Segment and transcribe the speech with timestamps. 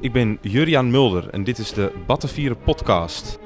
[0.00, 3.38] Ik ben Juriaan Mulder en dit is de Battenvieren podcast.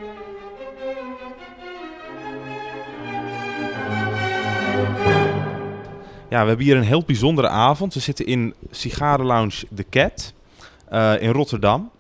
[6.29, 7.95] Ja, we hebben hier een heel bijzondere avond.
[7.95, 10.35] We zitten in Sigarenlounge The Cat
[10.93, 11.91] uh, in Rotterdam.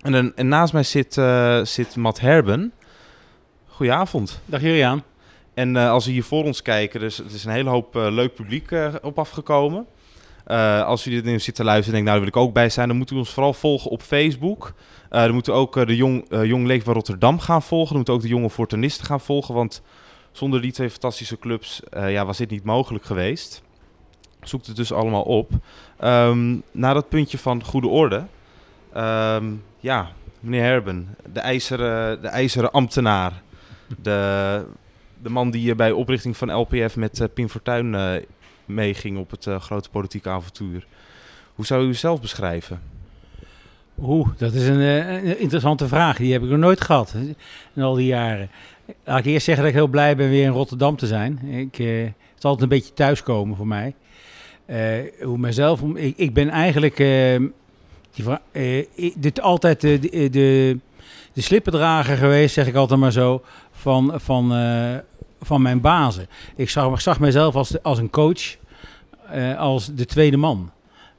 [0.00, 2.72] En, en, en naast mij zit, uh, zit Matt Herben.
[3.66, 4.40] Goedenavond.
[4.44, 5.02] Dag Juriaan.
[5.54, 8.34] En uh, als we hier voor ons kijken, dus het is een hele hoop leuk
[8.34, 8.70] publiek
[9.02, 9.86] op afgekomen.
[10.50, 12.70] Uh, als jullie dit nu zitten luisteren en denken, nou daar wil ik ook bij
[12.70, 14.72] zijn, dan moeten we ons vooral volgen op Facebook.
[15.10, 17.88] Uh, dan moeten we ook uh, de Jong, Jong Leefbaar Rotterdam gaan volgen.
[17.88, 19.82] Dan moeten we ook de jonge Fortunisten gaan volgen, want
[20.32, 23.62] zonder die twee fantastische clubs ja, was dit niet mogelijk geweest.
[24.42, 25.50] Zoek het dus allemaal op.
[26.04, 28.24] Um, na dat puntje van goede orde.
[28.96, 30.08] Um, ja,
[30.40, 33.42] meneer Herben, de ijzeren, de ijzeren ambtenaar.
[34.02, 34.64] De,
[35.22, 37.94] de man die bij oprichting van LPF met Pim Fortuyn
[38.74, 40.86] meeging op het uh, grote politieke avontuur.
[41.54, 42.80] Hoe zou u uzelf beschrijven?
[44.02, 46.16] Oeh, dat is een, uh, interessante vraag.
[46.16, 47.14] Die heb ik nog nooit gehad
[47.74, 48.50] in al die jaren.
[49.04, 51.38] Laat ik eerst zeggen dat ik heel blij ben weer in Rotterdam te zijn.
[51.42, 53.94] Ik, uh, het is altijd een beetje thuiskomen voor mij.
[55.22, 56.96] hoe mezelf, ik, ik ben eigenlijk
[59.16, 60.78] dit altijd de, de, de,
[61.32, 64.52] de slippendrager geweest, zeg ik altijd maar zo, van, van,
[65.40, 66.26] van mijn bazen.
[66.56, 68.56] Ik zag, zag mezelf als, als een coach,
[69.34, 70.70] uh, als de tweede man.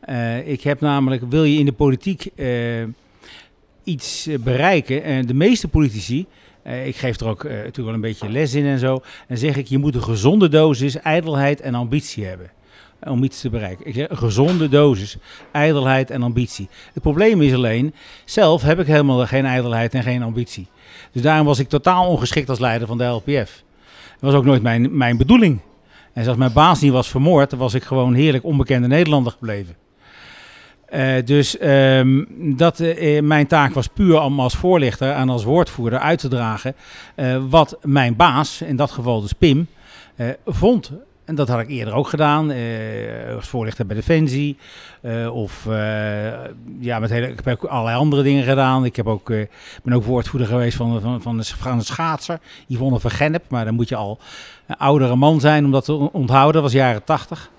[0.09, 2.83] Uh, ik heb namelijk, wil je in de politiek uh,
[3.83, 6.25] iets bereiken, en de meeste politici,
[6.85, 9.67] ik geef er ook natuurlijk wel een beetje les in en zo, en zeg ik,
[9.67, 12.51] je moet een gezonde dosis ijdelheid en ambitie hebben
[13.09, 13.85] om iets te bereiken.
[13.85, 15.17] Ik zeg gezonde dosis,
[15.51, 16.69] ijdelheid en ambitie.
[16.93, 17.93] Het probleem is alleen,
[18.25, 20.67] zelf heb ik helemaal geen ijdelheid en geen ambitie.
[21.11, 23.63] Dus daarom was ik totaal ongeschikt als leider van de LPF.
[24.21, 25.59] Dat was ook nooit mijn, mijn bedoeling.
[26.13, 29.75] En als mijn baas niet was vermoord, was ik gewoon heerlijk onbekende Nederlander gebleven.
[30.93, 32.27] Uh, dus um,
[32.57, 36.75] dat, uh, mijn taak was puur om als voorlichter en als woordvoerder uit te dragen
[37.49, 39.67] wat mijn baas, in dat geval dus Pim,
[40.45, 40.91] vond
[41.31, 44.57] en dat had ik eerder ook gedaan, uh, als voorlichter bij Defensie.
[45.01, 45.73] Uh, of uh,
[46.79, 48.85] ja, met hele, ik heb allerlei andere dingen gedaan.
[48.85, 49.27] Ik heb ook,
[49.83, 53.43] ben ook woordvoerder geweest van, van, van, de, van de schaatser, Yvonne van Gennep.
[53.49, 54.19] Maar dan moet je al
[54.67, 56.53] een oudere man zijn om dat te onthouden.
[56.53, 57.51] Dat was jaren tachtig.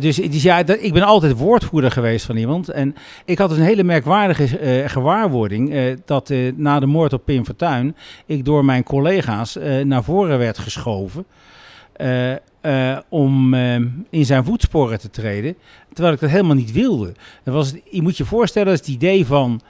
[0.00, 2.68] dus, dus ja, dat, ik ben altijd woordvoerder geweest van iemand.
[2.68, 2.94] En
[3.24, 7.96] ik had dus een hele merkwaardige gewaarwording dat na de moord op Pim Fortuyn
[8.26, 11.24] ik door mijn collega's naar voren werd geschoven.
[12.62, 13.74] Uh, om uh,
[14.10, 15.56] in zijn voetsporen te treden.
[15.92, 17.12] Terwijl ik dat helemaal niet wilde.
[17.44, 19.60] Dat was, je moet je voorstellen, dat is het idee van...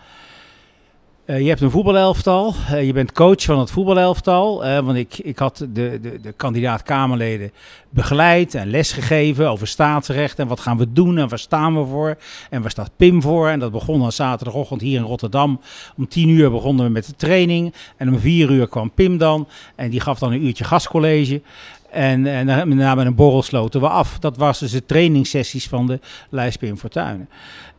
[1.27, 4.65] Uh, je hebt een voetbalelftal, je bent coach van het voetbalelftal.
[4.83, 7.53] want ik, ik had de, de, de kandidaat-Kamerleden
[7.91, 10.39] begeleid en lesgegeven over staatsrecht.
[10.39, 12.17] En wat gaan we doen en waar staan we voor?
[12.51, 13.49] En waar staat Pim voor?
[13.49, 15.61] En dat begon dan zaterdagochtend hier in Rotterdam.
[15.97, 17.75] Om tien uur begonnen we met de training.
[17.97, 19.49] En om vier uur kwam Pim dan.
[19.75, 21.43] En die gaf dan een uurtje gastcollege.
[21.91, 24.19] En, en daarna met een borrel sloten we af.
[24.19, 27.29] Dat was dus de trainingssessies van de lijst Pim Fortuyn.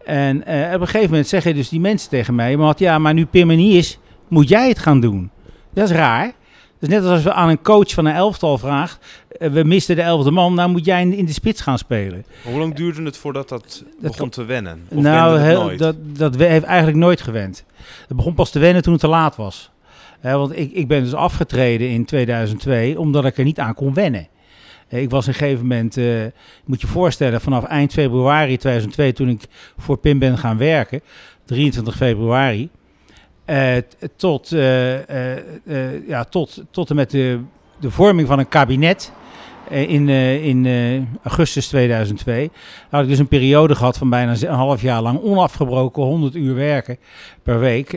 [0.05, 2.57] En uh, op een gegeven moment zeggen dus die mensen tegen mij...
[2.57, 5.29] Maar ja, maar nu Pim er niet is, moet jij het gaan doen.
[5.73, 6.31] Dat is raar.
[6.79, 9.05] Dus net als we aan een coach van een elftal vraagt...
[9.39, 12.25] Uh, we misten de elfde man, nou moet jij in, de spits gaan spelen.
[12.43, 14.81] Hoe lang duurde het voordat dat, dat begon te wennen?
[14.89, 17.63] Of nou, heel, dat, dat heeft eigenlijk nooit gewend.
[18.07, 19.71] Het begon pas te wennen toen het te laat was
[20.21, 24.27] want ik, ik ben dus afgetreden in 2002 omdat ik er niet aan kon wennen.
[24.89, 26.21] Ik was een gegeven moment, uh,
[26.65, 29.41] moet je voorstellen, vanaf eind februari 2002 toen ik
[29.77, 31.01] voor PIM ben gaan werken,
[31.45, 32.69] 23 februari,
[33.45, 33.73] uh,
[34.15, 34.49] tot,
[36.07, 37.39] ja, tot, tot en met de,
[37.79, 39.11] de vorming van een kabinet
[39.69, 42.51] in, in augustus 2002.
[42.89, 46.55] Had ik dus een periode gehad van bijna een half jaar lang onafgebroken 100 uur
[46.55, 46.97] werken
[47.43, 47.93] per week.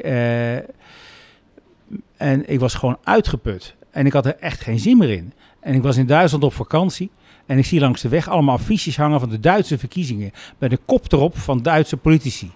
[2.24, 3.74] En ik was gewoon uitgeput.
[3.90, 5.32] En ik had er echt geen zin meer in.
[5.60, 7.10] En ik was in Duitsland op vakantie.
[7.46, 10.30] En ik zie langs de weg allemaal affiches hangen van de Duitse verkiezingen.
[10.58, 12.50] Met de kop erop van Duitse politici.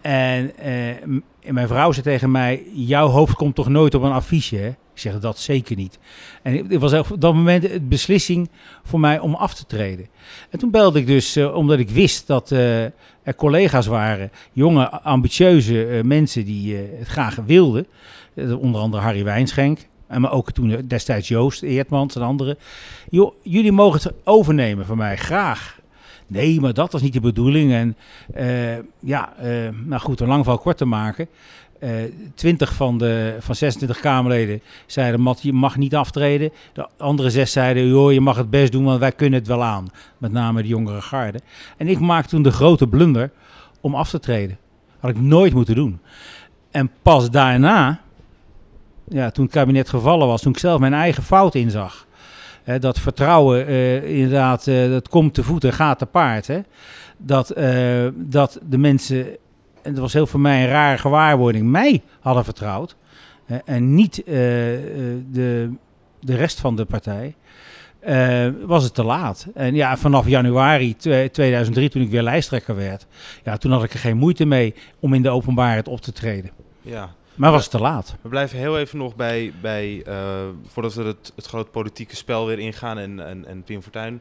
[0.00, 4.56] En, eh, mijn vrouw zei tegen mij: Jouw hoofd komt toch nooit op een affiche?
[4.56, 4.72] Hè?
[4.98, 5.98] Ik zeg dat zeker niet.
[6.42, 8.50] En het was op dat moment de beslissing
[8.84, 10.08] voor mij om af te treden.
[10.50, 12.82] En toen belde ik dus, uh, omdat ik wist dat uh,
[13.22, 17.86] er collega's waren, jonge, ambitieuze uh, mensen die het graag wilden.
[18.36, 19.78] onder andere Harry Wijnschenk.
[20.06, 22.58] En maar ook toen destijds Joost Eertmans en anderen.
[23.42, 25.77] Jullie mogen het overnemen van mij, graag.
[26.30, 27.72] Nee, maar dat was niet de bedoeling.
[27.72, 27.96] En
[28.98, 29.32] ja,
[29.84, 31.28] nou goed, een lang val kort te maken.
[31.78, 31.90] Eh,
[32.34, 36.50] 20 van de van 26 Kamerleden zeiden: Mat, je mag niet aftreden.
[36.72, 39.64] De andere zes zeiden: joh, je mag het best doen, want wij kunnen het wel
[39.64, 39.86] aan.
[40.18, 41.40] Met name de jongere garde.
[41.76, 43.30] En ik maakte toen de grote blunder
[43.80, 44.58] om af te treden.
[45.00, 46.00] Had ik nooit moeten doen.
[46.70, 48.00] En pas daarna,
[49.08, 52.06] ja, toen het kabinet gevallen was, toen ik zelf mijn eigen fout inzag.
[52.68, 56.46] Hè, dat vertrouwen, eh, inderdaad, eh, dat komt te voeten, gaat te paard.
[56.46, 56.60] Hè?
[57.16, 59.26] Dat, eh, dat de mensen,
[59.82, 62.96] en dat was heel voor mij een rare gewaarwording, mij hadden vertrouwd.
[63.64, 65.70] en niet de,
[66.20, 67.34] de rest van de partij.
[68.66, 69.46] was het te laat.
[69.54, 73.06] En ja, vanaf januari twe- 2003, toen ik weer lijsttrekker werd,
[73.44, 76.50] ja, toen had ik er geen moeite mee om in de openbaarheid op te treden.
[76.82, 77.10] Ja.
[77.38, 78.16] Maar was het te laat.
[78.22, 80.14] We blijven heel even nog bij, bij eh,
[80.66, 84.20] voordat we het, het grote politieke spel weer ingaan en, en, en Pim Fortuyn.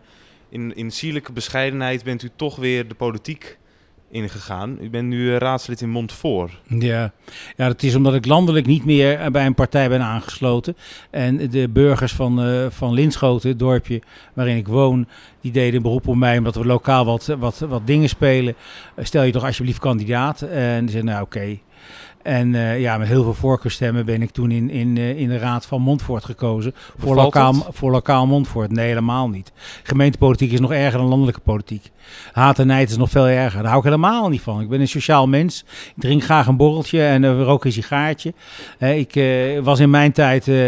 [0.49, 3.57] In, in sierlijke bescheidenheid bent u toch weer de politiek
[4.11, 4.77] ingegaan.
[4.81, 6.51] U bent nu eh, raadslid in Montfort.
[6.67, 7.11] Ja.
[7.55, 10.77] ja, dat is omdat ik landelijk niet meer eh, bij een partij ben aangesloten.
[11.09, 14.01] En de burgers van, eh van Linschoten, het dorpje
[14.33, 15.07] waarin ik woon,
[15.41, 18.55] die deden een beroep op mij omdat we lokaal wat, wat, wat dingen spelen.
[18.97, 20.41] Stel je toch alsjeblieft kandidaat.
[20.41, 21.59] En die zeiden, nou oké.
[22.27, 25.37] En eh, ja, met heel veel voorkeurstemmen ben ik toen in, in, eh, in de
[25.37, 26.73] raad van Montfort gekozen.
[26.97, 27.63] Voor lokaal, het?
[27.69, 28.71] voor lokaal Montfort.
[28.71, 29.51] Nee, helemaal niet.
[29.83, 31.91] Gemeentepolitiek is nog erger dan landelijke politiek.
[32.31, 33.59] Haat en nijd is nog veel erger.
[33.59, 34.61] Daar hou ik helemaal niet van.
[34.61, 35.65] Ik ben een sociaal mens.
[35.95, 38.33] Ik drink graag een borreltje en uh, rook een sigaartje.
[38.77, 40.67] Eh, ik eh, was in mijn tijd, eh,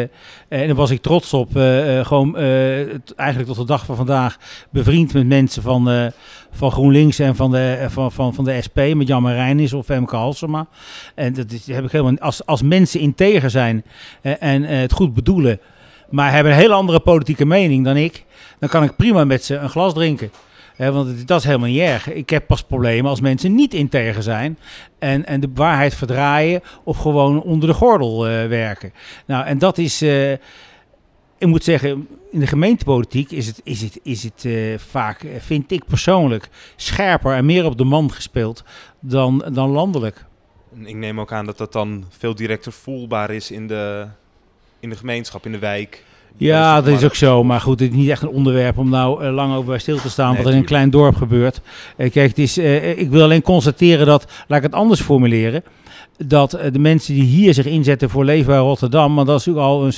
[0.50, 2.80] en daar was ik trots op, eh, eh, gewoon eh,
[3.16, 4.38] eigenlijk tot de dag van vandaag
[4.70, 6.06] bevriend met mensen van, eh,
[6.52, 9.86] van GroenLinks en van de, eh, van, van, van de SP, met Jan Marijnis of
[9.86, 10.68] Femke Halsema.
[11.16, 13.84] En dat is, heb ik helemaal, als, als mensen integer zijn
[14.22, 15.60] eh, en eh, het goed bedoelen,
[16.10, 18.26] maar hebben een hele andere politieke mening dan ik,
[18.60, 20.32] dan kan ik prima met ze een glas drinken.
[20.78, 22.12] Want dat is helemaal niet erg.
[22.12, 24.58] Ik heb pas problemen als mensen niet integer zijn
[25.00, 28.94] en, en de waarheid verdraaien of gewoon onder de gordel werken.
[29.26, 30.04] Nou, en dat is,
[31.40, 35.40] ik moet zeggen, in de gemeentepolitiek is het, is het, is het eh, vaak, eh,
[35.40, 38.64] vind ik persoonlijk, scherper en meer op de man gespeeld
[39.00, 40.26] dan, dan landelijk.
[40.84, 44.08] Ik neem ook aan dat dat dan veel directer voelbaar is in de,
[44.80, 46.04] in de gemeenschap, in de wijk.
[46.40, 47.44] Ja, dat is ook zo.
[47.44, 49.98] Maar goed, het is niet echt een onderwerp om nou eh, lang over bij stil
[49.98, 50.28] te staan.
[50.28, 51.62] Nee, wat er in een klein dorp gebeurt.
[51.98, 55.64] Eh, kijk, het is, eh, ik wil alleen constateren dat, laat ik het anders formuleren.
[56.18, 59.16] Dat de mensen die hier zich inzetten voor Leefbaar Rotterdam.
[59.16, 59.94] Want dat is natuurlijk al een,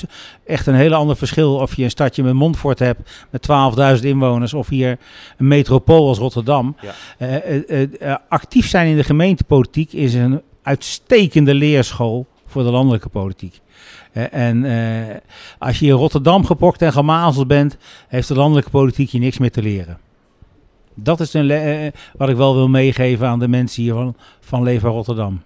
[0.45, 1.55] echt een heel ander verschil.
[1.55, 4.53] Of je een stadje met Montfort hebt met 12.000 inwoners.
[4.53, 4.97] Of hier
[5.37, 6.75] een metropool als Rotterdam.
[7.19, 8.21] Ja.
[8.29, 13.61] Actief zijn in de gemeentepolitiek is een uitstekende leerschool voor de landelijke politiek.
[14.11, 15.15] Eh, en eh,
[15.59, 17.77] als je in Rotterdam gepokt en gemazeld bent,
[18.07, 19.97] heeft de landelijke politiek je niks meer te leren.
[20.95, 24.15] Dat is een le- eh, wat ik wel wil meegeven aan de mensen hier van,
[24.39, 25.41] van Rotterdam.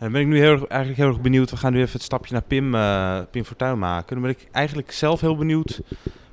[0.00, 1.50] Dan ben ik nu heel, eigenlijk heel erg benieuwd.
[1.50, 4.12] We gaan nu even het stapje naar Pim, eh Pim Fortuyn maken.
[4.14, 5.80] Dan ben ik eigenlijk zelf heel benieuwd.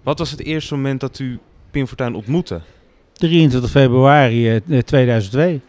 [0.04, 1.40] Wat was het eerste moment dat u
[1.72, 2.62] Pim Fortuyn ontmoette?
[3.14, 5.62] 23 februari eh, 2002.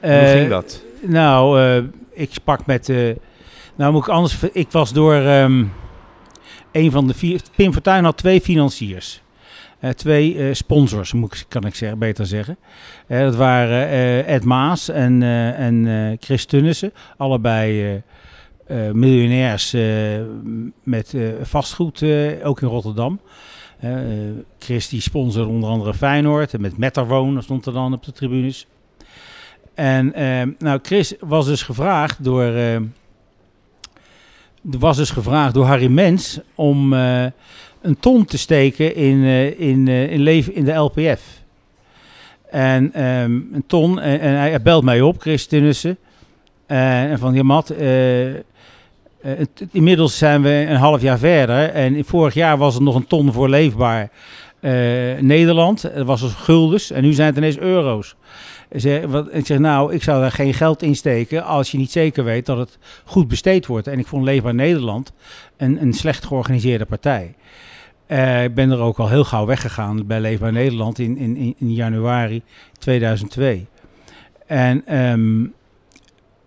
[0.00, 0.82] Hoe Eh, ging dat?
[1.00, 1.82] Nou, eh,
[2.12, 2.92] ik sprak met.
[3.76, 4.42] Nou, moet ik anders.
[4.52, 5.14] Ik was door.
[5.14, 5.64] ehm,
[6.72, 7.40] een van de vier.
[7.56, 9.22] Pim Fortuyn had twee financiers.
[9.80, 12.56] Eh, twee eh, sponsors, moet ik, kan ik zeggen, beter zeggen.
[13.06, 13.88] Eh, dat waren
[14.26, 15.22] Ed Maas en,
[15.56, 16.92] en Chris Tunnissen.
[17.16, 18.02] Allebei
[18.92, 19.76] miljonairs
[20.82, 22.04] met vastgoed,
[22.42, 23.20] ook in Rotterdam.
[24.58, 26.54] Chris die sponsorde onder andere Feyenoord.
[26.54, 28.66] En met Metterwoon stond er dan op de tribunes.
[29.74, 32.52] En ehm, nou, Chris was dus gevraagd door,
[34.70, 37.24] ehm, was dus gevraagd door Harry Mens om eh,
[37.82, 41.22] een ton te steken in, eh, in, eh, in, leven, in de LPF.
[42.50, 45.46] En ehm, een ton, en, hij belt mij op, Chris
[46.66, 47.68] en van, ja Mat,
[49.20, 51.68] het- inmiddels zijn we een half jaar verder.
[51.68, 54.10] En vorig jaar was het nog een ton voor leefbaar
[55.20, 55.82] Nederland.
[55.82, 56.90] Dat was dus guldens.
[56.90, 58.16] En nu zijn het ineens euro's.
[58.70, 61.90] Zeg, wat, ik zeg, nou, ik zou daar geen geld in steken als je niet
[61.90, 63.86] zeker weet dat het goed besteed wordt.
[63.86, 65.12] En ik vond Leefbaar Nederland
[65.56, 67.34] een, een slecht georganiseerde partij.
[68.06, 71.72] Eh, ik ben er ook al heel gauw weggegaan bij Leefbaar Nederland in, in, in,
[71.72, 72.42] januari
[72.78, 73.66] 2002.
[74.46, 75.42] En ehm,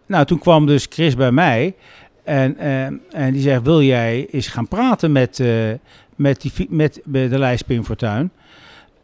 [0.05, 1.75] nou, toen kwam dus Chris bij mij
[2.23, 5.71] en, ehm, en die zegt, wil jij eens gaan praten met, eh,
[6.15, 8.31] met, die, met de lijst Pim Fortuyn?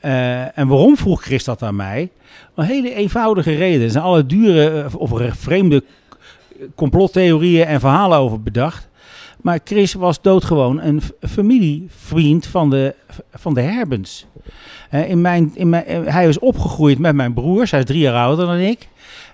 [0.06, 2.10] Eh, en waarom vroeg Chris dat aan mij?
[2.56, 3.82] Een hele eenvoudige reden.
[3.82, 5.84] Er zijn alle dure eh, of re- vreemde
[6.76, 8.90] complottheorieën en verhalen over bedacht.
[9.42, 12.96] Maar Chris was doodgewoon een familievriend van de,
[13.34, 14.26] van de Herbens.
[14.90, 17.72] Eh, in mijn, in mijn, hij is opgegroeid met mijn broers.
[17.72, 18.88] Hij is drie jaar ouder dan ik.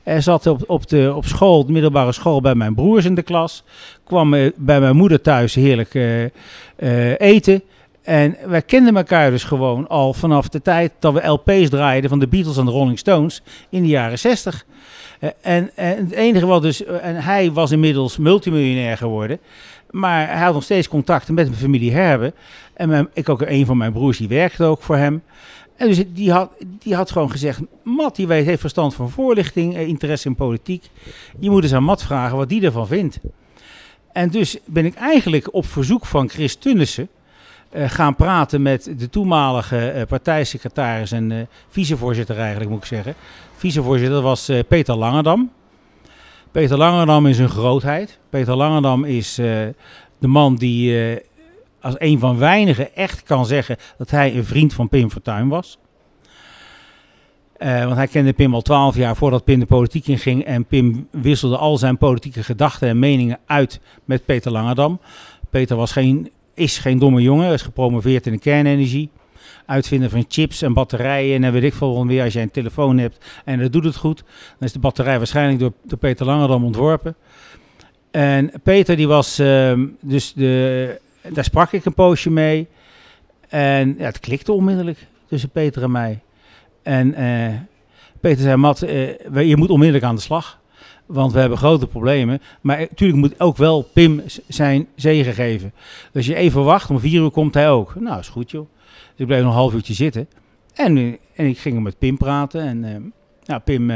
[0.04, 3.22] Hij zat op, op, de, op school, de middelbare school, bij mijn broers in de
[3.22, 3.64] klas.
[4.04, 6.24] Kwam bij mijn moeder thuis heerlijk
[7.18, 7.62] eten.
[8.02, 12.20] En wij kenden elkaar dus gewoon al vanaf de tijd dat we LP's draaiden van
[12.20, 14.66] de Beatles en de Rolling Stones in de jaren 60.
[15.20, 19.40] Eh, en, en het enige wat dus, eh, en hij was inmiddels multimiljonair geworden,
[19.90, 22.34] maar hij had nog steeds contacten met mijn familie Herbe.
[22.74, 25.24] En ik ook een van mijn broers die werkte ook voor hem.
[25.76, 29.78] En dus die had, die had gewoon gezegd: Matt, die weet, heeft verstand van voorlichting,
[29.78, 30.90] interesse in politiek.
[31.40, 33.20] Je moet eens aan Matt vragen wat die ervan vindt.
[34.12, 37.10] En dus ben ik eigenlijk op verzoek van Chris Tunnissen
[37.74, 43.14] gaan praten met de toenmalige uh, partijsecretaris en uh, vicevoorzitter eigenlijk moet ik zeggen.
[43.56, 45.52] Vicevoorzitter was Peter Langendam.
[46.52, 48.20] Peter Langendam is een grootheid.
[48.30, 51.20] Peter Langendam is de man die
[51.82, 55.78] als een van weinigen echt kan zeggen dat hij een vriend van Pim Fortuyn was.
[57.60, 60.44] want hij kende Pim al twaalf jaar voordat Pim de politiek inging.
[60.44, 65.00] En Pim wisselde al zijn politieke gedachten en meningen uit met Peter Langendam.
[65.50, 69.10] Peter was geen is geen domme jongen, is gepromoveerd in de kernenergie.
[69.66, 72.24] Uitvinder van chips en batterijen en weet ik veel weer.
[72.24, 75.60] Als jij een telefoon hebt en dat doet het goed, dan is de batterij waarschijnlijk
[75.60, 77.16] door, door Peter Langerdam ontworpen.
[78.12, 81.00] En Peter die was, uh, dus de,
[81.30, 82.68] daar sprak ik een poosje mee.
[83.48, 86.20] En ja, het klikte onmiddellijk tussen Peter en mij.
[86.84, 87.56] En uh,
[88.20, 90.61] Peter zei, Mat, uh, je moet onmiddellijk aan de slag.
[91.12, 92.42] Want we hebben grote problemen.
[92.62, 95.74] Maar natuurlijk moet ook wel Pim zijn zegen geven.
[96.12, 97.96] Dus je even wacht, om vier uur komt hij ook.
[97.96, 98.68] Nou, is goed joh.
[98.86, 100.28] Dus ik bleef nog een half uurtje zitten.
[100.74, 102.62] En, en ik ging met Pim praten.
[102.62, 102.96] En uh,
[103.46, 103.92] nou, Pim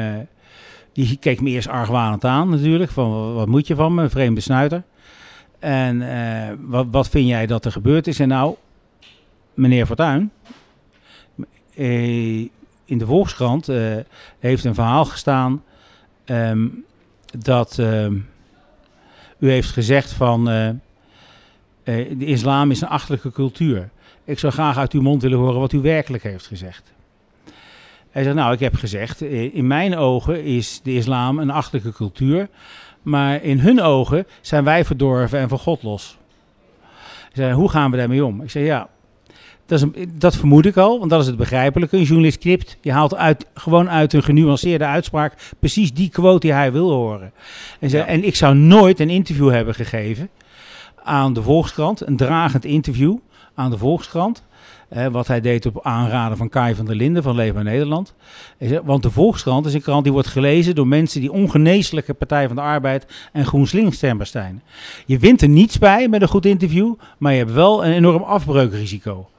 [0.94, 2.92] die keek me eerst argwanend aan natuurlijk.
[2.92, 4.84] Van wat moet je van me, vreemde snuiter.
[5.60, 6.04] En
[6.68, 8.20] wat, wat vind jij dat er gebeurd is?
[8.20, 8.56] En nou,
[9.54, 10.32] meneer Fortuyn,
[12.86, 13.70] in de Volkskrant
[14.40, 15.64] heeft een verhaal gestaan...
[16.26, 16.86] Um,
[17.38, 18.06] dat uh,
[19.40, 20.70] u heeft gezegd van uh,
[21.84, 23.90] de islam is een achterlijke cultuur.
[24.24, 26.94] Ik zou graag uit uw mond willen horen wat u werkelijk heeft gezegd.
[28.12, 32.50] Hij zegt, nou, ik heb gezegd, in mijn ogen is de islam een achterlijke cultuur,
[33.02, 36.18] maar in hun ogen zijn wij verdorven en van God los.
[37.10, 38.42] Hij zei, hoe gaan we daarmee om?
[38.42, 38.90] Ik zei, ja,
[39.66, 41.98] dat, een, dat, vermoed ik al, want dat is het begrijpelijke.
[41.98, 46.54] Een journalist knipt, je haalt uit, gewoon uit een genuanceerde uitspraak precies die quote die
[46.54, 47.32] hij wil horen.
[47.80, 48.06] En, ja.
[48.06, 50.30] en ik zou nooit een interview hebben gegeven
[51.04, 53.16] aan de Volkskrant, een dragend interview
[53.56, 54.44] aan de Volkskrant.
[55.12, 58.14] Wat hij deed op aanraden van Kai van der Linden van Leefbaar Nederland.
[58.84, 62.56] Want de Volkskrant is een krant die wordt gelezen door mensen die ongeneeslijke Partij van
[62.56, 64.64] de Arbeid en GroenSlinks stemmers zijn.
[65.06, 68.24] Je wint er niets bij met een goed interview, maar je hebt wel een enorm
[68.24, 69.30] afbreukrisico.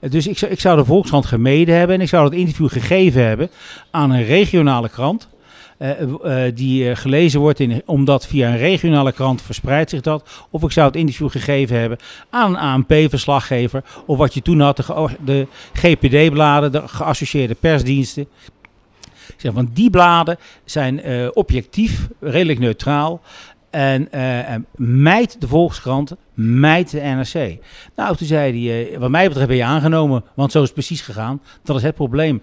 [0.00, 3.24] Dus ik zou, ik zou de Volkskrant gemeden hebben en ik zou dat interview gegeven
[3.24, 3.50] hebben
[3.90, 5.28] aan een regionale krant.
[5.78, 10.46] Uh, uh, die uh, gelezen wordt, in, omdat via een regionale krant verspreidt zich dat.
[10.50, 11.98] Of ik zou het interview gegeven hebben
[12.30, 13.82] aan een ANP-verslaggever.
[14.06, 18.26] Of wat je toen had, de, de GPD-bladen, de geassocieerde persdiensten.
[19.36, 21.02] Zeg, want die bladen zijn
[21.34, 23.20] objectief, redelijk neutraal.
[23.70, 27.58] En uh, mijt de Volkskrant, mijt de NRC.
[27.96, 31.00] Nou, toen zei hij, wat mij betreft ben je aangenomen, want zo is het precies
[31.00, 31.42] gegaan.
[31.62, 32.42] Dat is het probleem.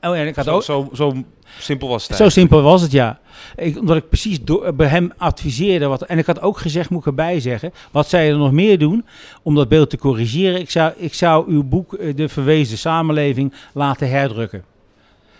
[0.00, 1.24] Oh, en ik had zo, ook, zo, zo
[1.58, 2.16] simpel was het.
[2.16, 3.20] Zo simpel was het, ja.
[3.56, 5.86] Ik, omdat ik precies door, bij hem adviseerde.
[5.86, 8.78] Wat, en ik had ook gezegd, moet ik erbij zeggen, wat zij er nog meer
[8.78, 9.06] doen
[9.42, 10.60] om dat beeld te corrigeren.
[10.60, 14.58] Ik zou, ik zou uw boek De Verwezen Samenleving laten herdrukken.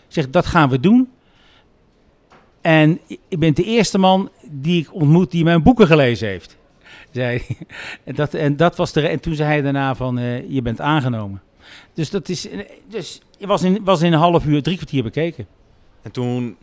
[0.08, 1.08] Ik zeg, dat gaan we doen.
[2.60, 6.56] En ik ben de eerste man die ik ontmoet die mijn boeken gelezen heeft.
[7.12, 7.42] Zei,
[8.04, 10.80] en, dat, en, dat was de, en toen zei hij daarna van, uh, je bent
[10.80, 11.42] aangenomen.
[11.94, 12.48] Dus dat is,
[12.88, 15.46] dus je was in, was in een half uur, drie kwartier bekeken.
[16.02, 16.56] En toen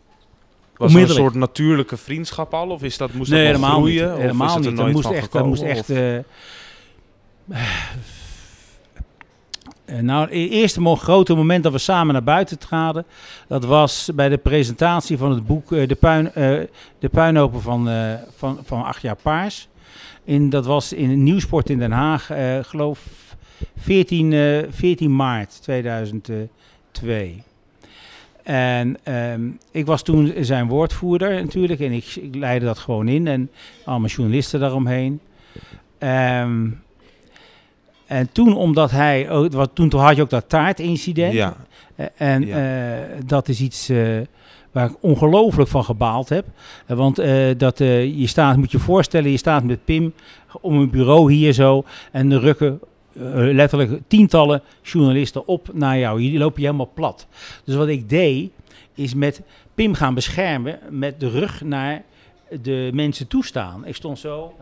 [0.75, 2.69] was er een soort natuurlijke vriendschap al?
[2.69, 4.09] Of is dat, moest nee, dat helemaal groeien?
[4.09, 4.77] Niet, helemaal of is het niet.
[4.77, 5.89] Er nooit moest echt, gekomen, moest echt...
[5.89, 6.17] Uh,
[9.89, 13.05] Uh, nou, het eerste mo grote moment dat we samen naar buiten traden,
[13.47, 16.33] dat was bij de presentatie van het boek uh, De, puin, uh,
[16.99, 17.89] de Puinhopen van,
[18.35, 19.67] van, van acht jaar paars.
[20.23, 22.29] In, dat was in Nieuwsport in Den Haag,
[22.61, 22.99] geloof
[23.77, 27.43] 14, 14 maart 2002.
[28.43, 33.27] En um, ik was toen zijn woordvoerder natuurlijk en ik, ik leidde dat gewoon in
[33.27, 33.49] en
[33.85, 35.19] allemaal journalisten daaromheen.
[35.99, 36.81] Um,
[38.05, 41.33] en toen, omdat hij, ook, wat, toen, toen had je ook dat taartincident.
[41.33, 41.55] Ja.
[42.15, 42.97] En ja.
[42.97, 44.19] Uh, dat is iets uh,
[44.71, 46.45] waar ik ongelooflijk van gebaald heb.
[46.87, 47.15] Uh, want
[47.57, 50.13] dat, je staat, moet je voorstellen, je staat met Pim
[50.61, 51.83] om een bureau hier zo.
[52.11, 52.79] En er rukken
[53.53, 56.19] letterlijk tientallen journalisten op naar jou.
[56.19, 57.27] Die lopen je helemaal plat.
[57.63, 58.51] Dus wat ik deed,
[58.95, 59.41] is met
[59.75, 62.03] Pim gaan beschermen met de rug naar
[62.61, 63.85] de mensen toestaan.
[63.85, 64.53] Ik stond zo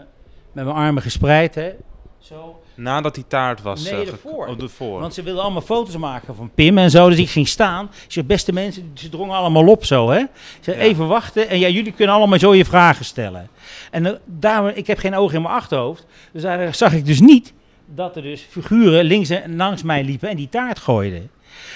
[0.52, 1.72] met mijn armen gespreid, hè,
[2.20, 2.60] Zo.
[2.76, 3.84] Nadat die taart was...
[3.84, 4.48] Nee, eh, ge- ervoor.
[4.62, 5.00] Ervoor.
[5.00, 7.10] Want ze wilden allemaal foto's maken van Pim en zo.
[7.10, 7.90] Dus ik ging staan.
[8.08, 10.18] Zeg, beste mensen, ze drongen allemaal op zo, hè.
[10.62, 10.74] Ja.
[10.74, 11.50] even wachten.
[11.50, 13.50] En ja, jullie kunnen allemaal zo je vragen stellen.
[13.92, 16.06] En eh, daar, ik heb geen ogen in mijn achterhoofd.
[16.32, 17.54] Dus daar zag ik dus niet
[17.86, 21.30] dat er dus figuren links en langs mij liepen en die taart gooiden.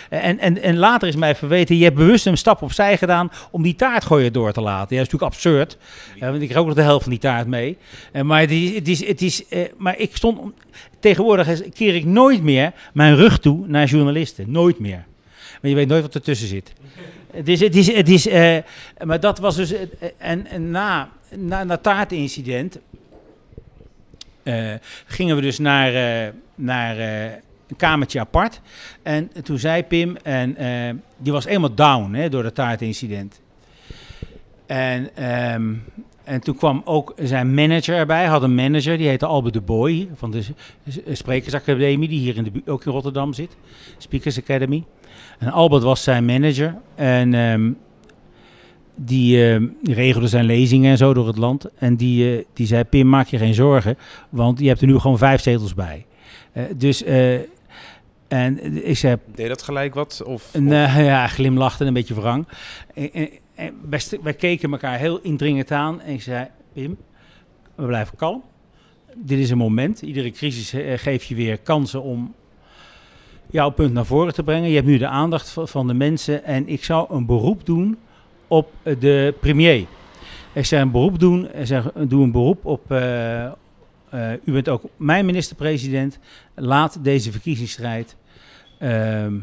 [0.10, 3.63] En, en, en later is mij verweten, je hebt bewust een stap opzij gedaan om
[3.63, 4.96] die taartgooier door te laten.
[4.96, 5.78] Ja, dat is natuurlijk absurd,
[6.20, 7.78] want ik kreeg ook nog de helft van die taart mee.
[8.12, 8.50] Eh, maar het
[9.00, 10.54] het is, eh, maar ik stond,
[11.00, 14.51] tegenwoordig keer ik nooit meer mijn rug toe naar journalisten.
[14.51, 15.06] Nooit meer.
[15.62, 16.74] Maar je weet nooit wat ertussen zit.
[17.32, 18.58] Het is, het is, het is, eh,
[19.04, 19.74] maar dat was dus,
[20.18, 22.80] en, en na, na, na taartincident
[24.50, 24.75] eh,
[25.06, 27.24] gingen we dus naar, eh, naar eh,
[27.68, 28.62] een kamertje apart.
[29.03, 30.56] En toen zei Pim, en
[31.18, 33.41] die was helemaal down hè, door het taartincident.
[34.65, 35.74] En, ehm,
[36.24, 38.18] en toen kwam ook zijn manager erbij.
[38.18, 40.44] Hij had een manager, die heette Albert de Boy van de
[41.12, 43.58] Sprekersacademie, die hier in de, ook in Rotterdam zit.
[43.98, 44.86] Speakers Academy.
[45.39, 46.75] En Albert was zijn manager.
[46.96, 47.72] En ehm,
[49.06, 51.65] die, die regelde zijn lezingen en zo door het land.
[51.77, 53.98] En die, eh, die zei, Pim, maak je geen zorgen,
[54.29, 56.06] want je hebt er nu gewoon vijf zetels bij.
[56.51, 57.39] Eh, dus, eh,
[58.27, 60.22] en ik zei, Deed dat gelijk wat?
[60.25, 62.48] Of, en, of- eh, ja, glimlachte een beetje wrang.
[62.94, 63.74] En, en, en
[64.24, 66.01] wij, keken elkaar heel indringend aan.
[66.01, 66.98] En ik zei, Pim,
[67.75, 68.41] we blijven kalm.
[69.15, 70.01] Dit is een moment.
[70.01, 72.34] Iedere crisis eh, geeft je weer kansen om
[73.50, 74.70] jouw punt naar voren te brengen.
[74.70, 76.44] Je hebt nu de aandacht van, van de mensen.
[76.44, 77.98] En ik zou een beroep doen
[78.50, 79.86] op de premier.
[80.53, 81.53] Ik zei een beroep doen.
[81.53, 82.91] Ik zeg, doe een beroep op...
[82.91, 83.51] eh, eh,
[84.44, 86.20] u bent ook mijn minister-president.
[86.56, 88.15] Laat deze verkiezingsstrijd...
[88.79, 89.38] ehm,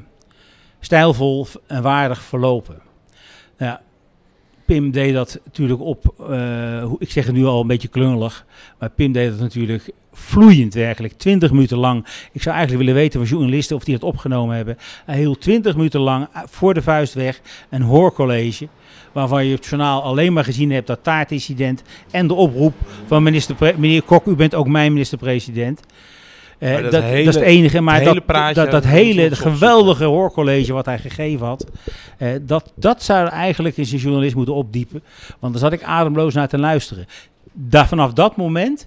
[0.81, 2.86] stijlvol en waardig verlopen.
[4.67, 8.47] Pim deed dat natuurlijk op, eh, ik zeg het nu al een beetje klungelig,
[8.79, 12.07] maar Pim deed dat natuurlijk vloeiend werkelijk, 20 minuten lang.
[12.33, 14.79] Ik zou eigenlijk willen weten van journalisten of die het opgenomen hebben.
[15.05, 18.69] Hij hield 20 minuten lang eh, voor de vuist weg een hoorcollege,
[19.13, 22.75] waarvan je op het journaal alleen maar gezien hebt dat taartincident en de oproep
[23.07, 25.81] van minister, meneer Kok, u bent ook mijn minister-president.
[26.59, 30.05] Eh, dat, dat dat, hele- is het enige, maar dat, hele dat, dat hele geweldige
[30.05, 31.67] hoorcollege wat hij gegeven had,
[32.19, 35.03] eh, dat, dat zou eigenlijk eens een journalist moeten opdiepen.
[35.39, 37.07] Want daar zat ik ademloos naar te luisteren.
[37.53, 38.87] Daar, vanaf dat moment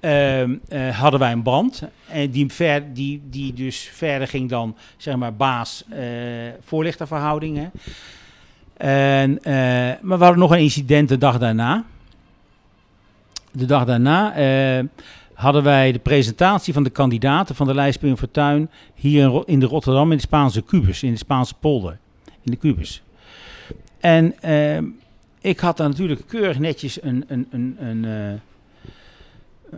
[0.00, 1.82] ehm, eh, hadden wij een brand.
[2.08, 5.98] En die, ver, die, die dus verder ging dan, zeg maar, baas eh
[6.64, 7.70] voorlichterverhoudingen.
[8.76, 9.38] En,
[10.02, 11.84] maar we hadden nog een incident de dag daarna.
[13.52, 14.34] De dag daarna
[15.38, 19.66] hadden wij de presentatie van de kandidaten van de lijst Pim Fortuyn hier in, de
[19.66, 23.02] Rotterdam in de Spaanse kubus, in de Spaanse polder, in de kubus.
[24.00, 24.84] En ehm,
[25.40, 28.40] ik had daar natuurlijk keurig netjes een, een, een, een, eh,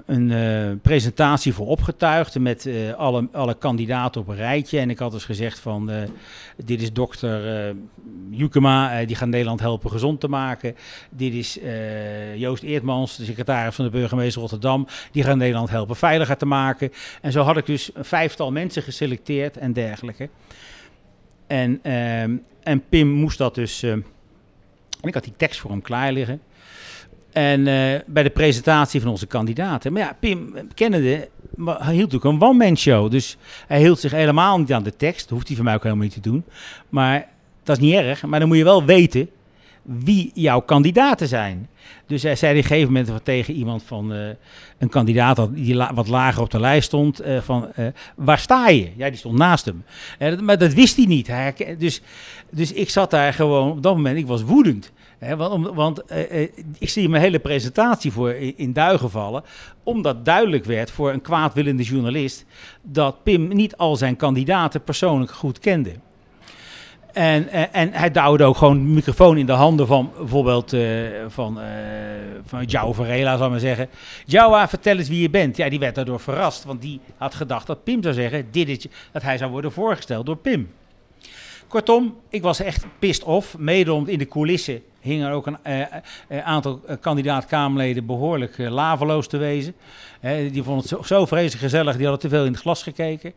[0.06, 4.78] een eh, presentatie voor opgetuigd met eh, alle, alle kandidaten op een rijtje.
[4.78, 6.02] En ik had dus gezegd van, eh,
[6.64, 7.74] dit is dokter
[8.30, 10.76] Jukema, die gaat Nederland helpen gezond te maken.
[11.10, 11.58] Dit is
[12.36, 16.92] Joost Eertmans, de secretaris van de burgemeester Rotterdam, die gaat Nederland helpen veiliger te maken.
[17.20, 20.28] En zo had ik dus een vijftal mensen geselecteerd en dergelijke.
[21.46, 23.82] En, ehm, en Pim moest dat dus.
[23.82, 24.04] en
[25.02, 26.40] ik had die tekst voor hem klaar liggen.
[27.32, 29.92] En eh, bij de presentatie van onze kandidaten.
[29.92, 31.28] Maar ja, Pim eh, kennende,
[31.64, 33.10] hij hield natuurlijk een one-man show.
[33.10, 35.20] Dus hij hield zich helemaal niet aan de tekst.
[35.20, 36.44] Dat hoeft hij van mij ook helemaal niet te doen.
[36.88, 37.28] Maar
[37.62, 38.22] dat is niet erg.
[38.22, 39.28] Maar dan moet je wel weten
[39.82, 41.68] wie jouw kandidaten zijn.
[42.06, 44.28] Dus hij zei op een gegeven moment tegen iemand van eh,
[44.78, 47.20] een kandidaat die wat lager op de lijst stond.
[47.40, 47.68] van
[48.16, 48.90] waar sta je?
[48.96, 49.84] Ja, die stond naast hem.
[50.44, 51.30] Maar dat wist hij niet.
[51.78, 52.00] Dus,
[52.50, 54.92] dus ik zat daar gewoon op dat moment, ik was woedend.
[55.20, 59.42] Want want eh, eh, ik zie mijn hele presentatie voor in, duigen vallen.
[59.82, 62.44] Omdat duidelijk werd voor een kwaadwillende journalist
[62.82, 65.92] dat Pim niet al zijn kandidaten persoonlijk goed kende.
[67.12, 70.82] En, en hij duwde ook gewoon de microfoon in de handen van bijvoorbeeld eh,
[71.28, 71.66] van, eh
[72.44, 73.88] van Varela, zal ik maar zeggen.
[74.26, 75.56] João, vertel eens wie je bent.
[75.56, 79.22] Ja, die werd daardoor verrast, want die had gedacht dat Pim zou zeggen dit dat
[79.22, 80.68] hij zou worden voorgesteld door Pim.
[81.70, 83.58] Kortom, ik was echt pissed off.
[83.58, 88.70] Mede omdat in de coulissen hingen ook een eh, eh, aantal eh, kandidaat-Kamerleden behoorlijk eh,
[88.70, 89.74] laveloos te wezen.
[90.50, 93.32] Die vonden het zo, vreselijk gezellig, die hadden te veel in het glas gekeken.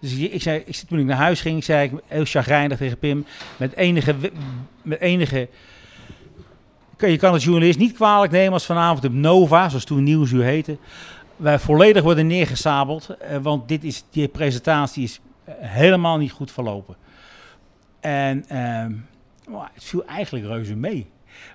[0.00, 3.26] Dus ik, zei, ik, toen ik naar huis ging, zei ik heel chagrijnig tegen Pim,
[3.56, 4.14] met enige,
[4.82, 5.48] met enige
[6.98, 10.76] Je kan het journalist niet kwalijk nemen als vanavond op Nova, zoals toen Nieuwsuur heette,
[11.36, 13.16] wij volledig worden neergesabeld.
[13.42, 15.20] want dit is, die presentatie is
[15.50, 16.96] helemaal niet goed verlopen.
[18.04, 18.92] En ehm,
[19.72, 21.06] het viel eigenlijk reuze mee.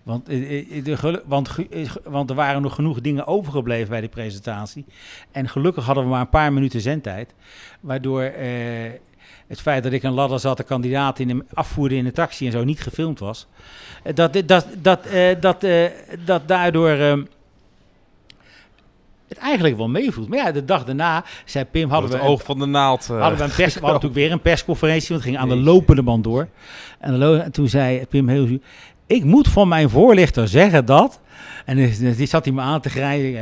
[0.04, 4.10] Want, eh, eh, de, want, eh, want er waren nog genoeg dingen overgebleven bij die
[4.10, 4.86] presentatie.
[5.32, 7.34] En gelukkig hadden we maar een paar minuten zendtijd.
[7.80, 8.92] Waardoor eh,
[9.50, 12.46] het feit dat ik een ladder zat, de kandidaat in hem afvoerde in de taxi
[12.46, 13.48] en zo niet gefilmd was.
[14.14, 15.86] Dat, dat, dat, eh, dat, eh,
[16.26, 17.24] dat daardoor ehm,
[19.30, 20.30] het eigenlijk wel meevoelt.
[20.30, 22.26] Maar ja, de dag daarna zei Pim, hadden het we...
[22.26, 23.08] een- oog van de naald.
[23.12, 25.50] eh, hadden we, een pers, we hadden natuurlijk weer een persconferentie, want het ging aan
[25.50, 26.48] de lopende band door.
[27.00, 28.60] En, de lo- en toen zei Pim heel zuur,
[29.08, 31.20] ik moet van mijn voorlichter zeggen dat...
[31.66, 33.38] En dus- die zat hij me aan te grijzen.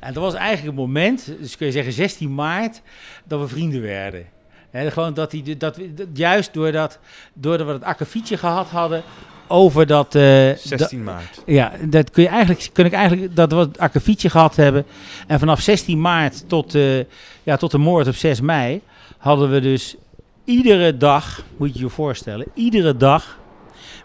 [0.00, 2.82] En dat was eigenlijk het moment, dus kun je zeggen 16 maart,
[3.24, 4.24] dat we vrienden werden.
[4.70, 6.98] Hè, gewoon dat hij, dat we, dat- juist doordat,
[7.34, 9.02] doordat we het akkefietje gehad hadden
[9.46, 10.14] over dat...
[10.14, 11.42] eh, dat- 16 maart.
[11.46, 14.84] ja, dat kun je eigenlijk, kun ik eigenlijk dat we het akkefietje gehad hebben.
[15.26, 16.98] En vanaf 16 maart tot, eh,
[17.42, 18.80] ja, tot de moord op 6 mei
[19.18, 19.96] hadden we dus
[20.44, 23.38] iedere dag, moet je je voorstellen, iedere dag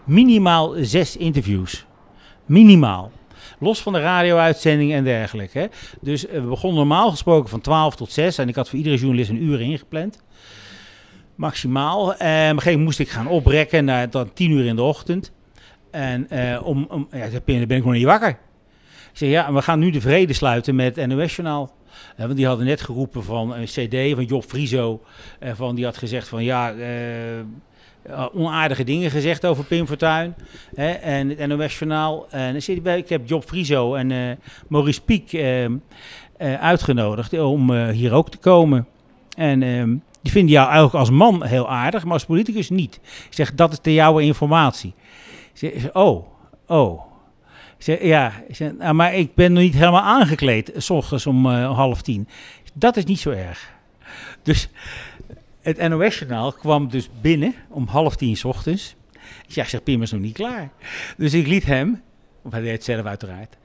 [0.04, 1.84] minimaal zes interviews.
[2.46, 3.10] Minimaal.
[3.60, 5.58] Los van de radio-uitzending en dergelijke.
[5.58, 5.66] Hè.
[6.00, 8.38] Dus eh, we begonnen normaal gesproken van 12 tot 6.
[8.38, 10.18] En ik had voor iedere journalist een uur ingepland.
[11.38, 12.14] Maximaal.
[12.14, 14.82] En op een gegeven moment moest ik gaan oprekken naar dan 10 uur in de
[14.82, 15.32] ochtend.
[15.90, 18.28] En eh, om, om, ja, dan ben ik nog niet wakker.
[19.10, 21.74] Ik zei, ja, we gaan nu de vrede sluiten met NOS Journaal.
[22.16, 25.02] Eh, want die hadden net geroepen van een cd van Job Frieso.
[25.38, 27.44] eh, van, die had gezegd van, ja, eh, eh,
[28.34, 30.34] onaardige dingen gezegd over Pim Fortuyn.
[30.74, 32.26] Hè, en het NOS Journaal.
[32.30, 32.56] En
[32.96, 34.18] ik heb Job Frieso en eh,
[34.68, 35.70] Maurice Piek eh, eh,
[36.60, 38.86] uitgenodigd om eh, hier ook te komen.
[39.36, 39.96] En ehm,
[40.28, 43.00] die vinden jou eigenlijk als man heel aardig, maar als politicus niet.
[43.04, 44.94] Ik zeg, dat is de jouwe informatie.
[45.52, 46.26] Zeg, oh,
[46.66, 47.02] oh.
[47.78, 48.32] Zeg, ja,
[48.78, 52.28] nou, maar ik ben nog niet helemaal aangekleed, s ochtends om eh, half tien.
[52.74, 53.70] Dat is niet zo erg.
[54.42, 54.68] Dus
[55.60, 58.96] het NOS-journaal kwam dus binnen om half tien s ochtends.
[59.46, 60.70] Ik zeg, zeg, Pim is nog niet klaar.
[61.16, 62.02] Dus ik liet hem,
[62.42, 63.56] of hij deed het zelf uiteraard.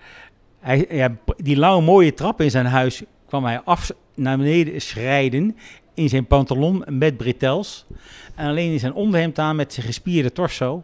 [0.59, 5.55] Hij, ja, die lange mooie trap in zijn huis kwam hij af naar beneden schrijden
[5.93, 7.85] in zijn pantalon met bretels.
[8.35, 10.83] En alleen in zijn onderhemd aan met zijn gespierde torso.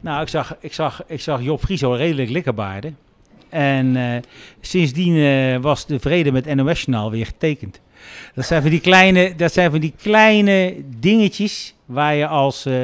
[0.00, 2.96] Nou, ik zag, ik zag, ik zag Job Frieso redelijk likkerbaarden.
[3.48, 4.22] En eh,
[4.60, 7.80] sindsdien eh, was de vrede met NOS Journaal weer getekend.
[8.34, 12.74] Dat zijn van die kleine, dat zijn van die kleine dingetjes waar je als, eh,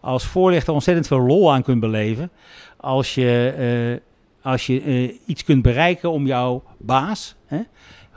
[0.00, 2.30] als voorlichter ontzettend veel lol aan kunt beleven.
[2.76, 4.00] Als je,
[4.42, 7.60] als je iets kunt bereiken om jouw baas hè,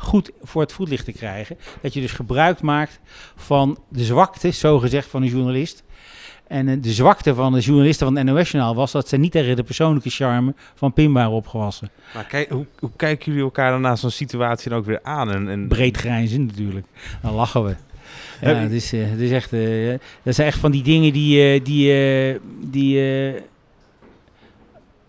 [0.01, 1.57] goed voor het voetlicht te krijgen.
[1.81, 2.99] Dat je dus gebruik maakt
[3.35, 5.83] van de zwakte, zogezegd, van een journalist.
[6.47, 9.55] En eh, de zwakte van de journalisten van het NOS-journaal was dat ze niet tegen
[9.55, 11.89] de persoonlijke charme van Pim waren opgewassen.
[12.13, 15.31] Maar kijk, hoe, hoe kijken jullie elkaar dan na zo'n situatie dan ook weer aan?
[15.31, 16.85] En, en, Breed grijnzen natuurlijk.
[17.21, 17.75] Dan lachen we.
[18.41, 21.61] Ja, het is, eh, het is echt, eh, dat zijn echt van die dingen die,
[21.61, 22.99] die, die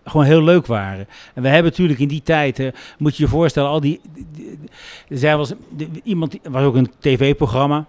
[0.05, 1.07] gewoon heel leuk waren.
[1.33, 4.01] En we hebben natuurlijk in die tijd, moet je je voorstellen, al die,
[5.09, 7.85] er de- iemand, was ook een tv-programma.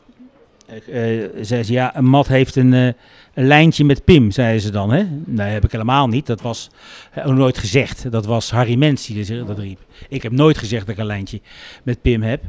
[0.67, 2.87] Eh, zei ze, ja, een mat heeft een, eh,
[3.35, 4.91] een lijntje met Pim, zeiden ze dan.
[4.93, 5.03] Hè?
[5.25, 6.27] Nee, heb ik helemaal niet.
[6.27, 6.71] Dat was
[7.13, 8.11] eh, ook nooit gezegd.
[8.13, 9.79] Dat was Harry Mens die dat- riep.
[10.09, 11.41] Ik heb nooit gezegd dat ik een lijntje
[11.83, 12.43] met Pim heb.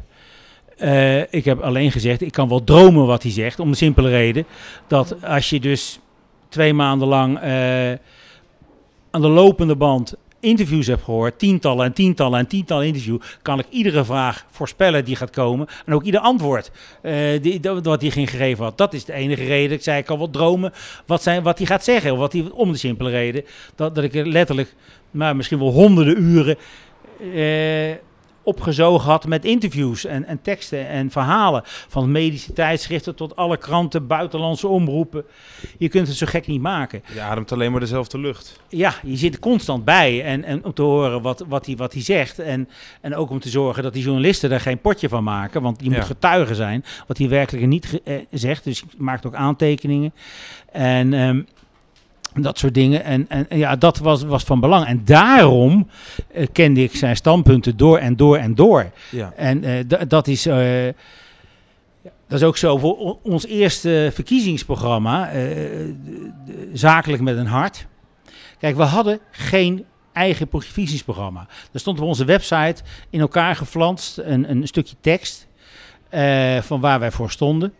[1.30, 3.60] Ik heb alleen gezegd, ik kan wel dromen wat hij zegt.
[3.60, 4.46] Om de simpele reden
[4.88, 6.00] dat als je dus
[6.50, 7.40] twee maanden lang
[9.16, 13.66] aan de lopende band interviews hebt gehoord, tientallen en tientallen en tientallen interviews, kan ik
[13.70, 15.68] iedere vraag voorspellen die gaat komen.
[15.86, 18.78] En ook ieder antwoord eh, die, wat hij ging gegeven had.
[18.78, 19.78] Dat is de enige reden.
[19.78, 20.74] Ik zei, ik kan wel dromen
[21.06, 22.12] wat, zijn, wat hij gaat zeggen.
[22.12, 23.44] Of wat hij, om de simpele reden
[23.76, 24.76] dat, dat ik er letterlijk,
[25.12, 26.58] maar misschien wel honderden uren
[27.20, 27.98] eh,
[28.46, 31.62] opgezogen had met interviews en, en teksten en verhalen.
[31.66, 35.24] Van medische tijdschriften tot alle kranten, buitenlandse omroepen.
[35.78, 37.04] Je kunt het zo gek niet maken.
[37.14, 38.60] Je ademt alleen maar dezelfde lucht.
[38.70, 41.94] Ja, je zit er constant bij en, en om te horen wat, wat, hij, wat
[41.94, 42.40] hij zegt.
[42.40, 42.70] En,
[43.02, 45.62] en ook om te zorgen dat die journalisten er geen potje van maken.
[45.62, 45.96] Want die Ja.
[45.98, 48.64] moet getuigen zijn wat hij werkelijk niet eh, zegt.
[48.64, 50.14] Dus je maakt ook aantekeningen.
[50.72, 51.42] En ehm,
[52.44, 53.04] dat soort dingen.
[53.04, 54.86] En, en, ja, dat was, was van belang.
[54.86, 55.88] En daarom
[56.34, 58.92] eh, kende ik zijn standpunten door en door en door.
[59.12, 59.34] Ja.
[59.36, 60.46] En eh, da- dat is.
[60.46, 60.88] eh,
[62.28, 65.30] dat is ook zo voor ons eerste verkiezingsprogramma,
[66.74, 67.86] Zakelijk met een Hart.
[68.60, 71.48] Kijk, we hadden geen eigen verkiezingsprogramma.
[71.72, 72.76] Er stond op onze website
[73.10, 75.48] in elkaar geflanst een, een stukje tekst
[76.62, 77.74] van waar wij voor stonden.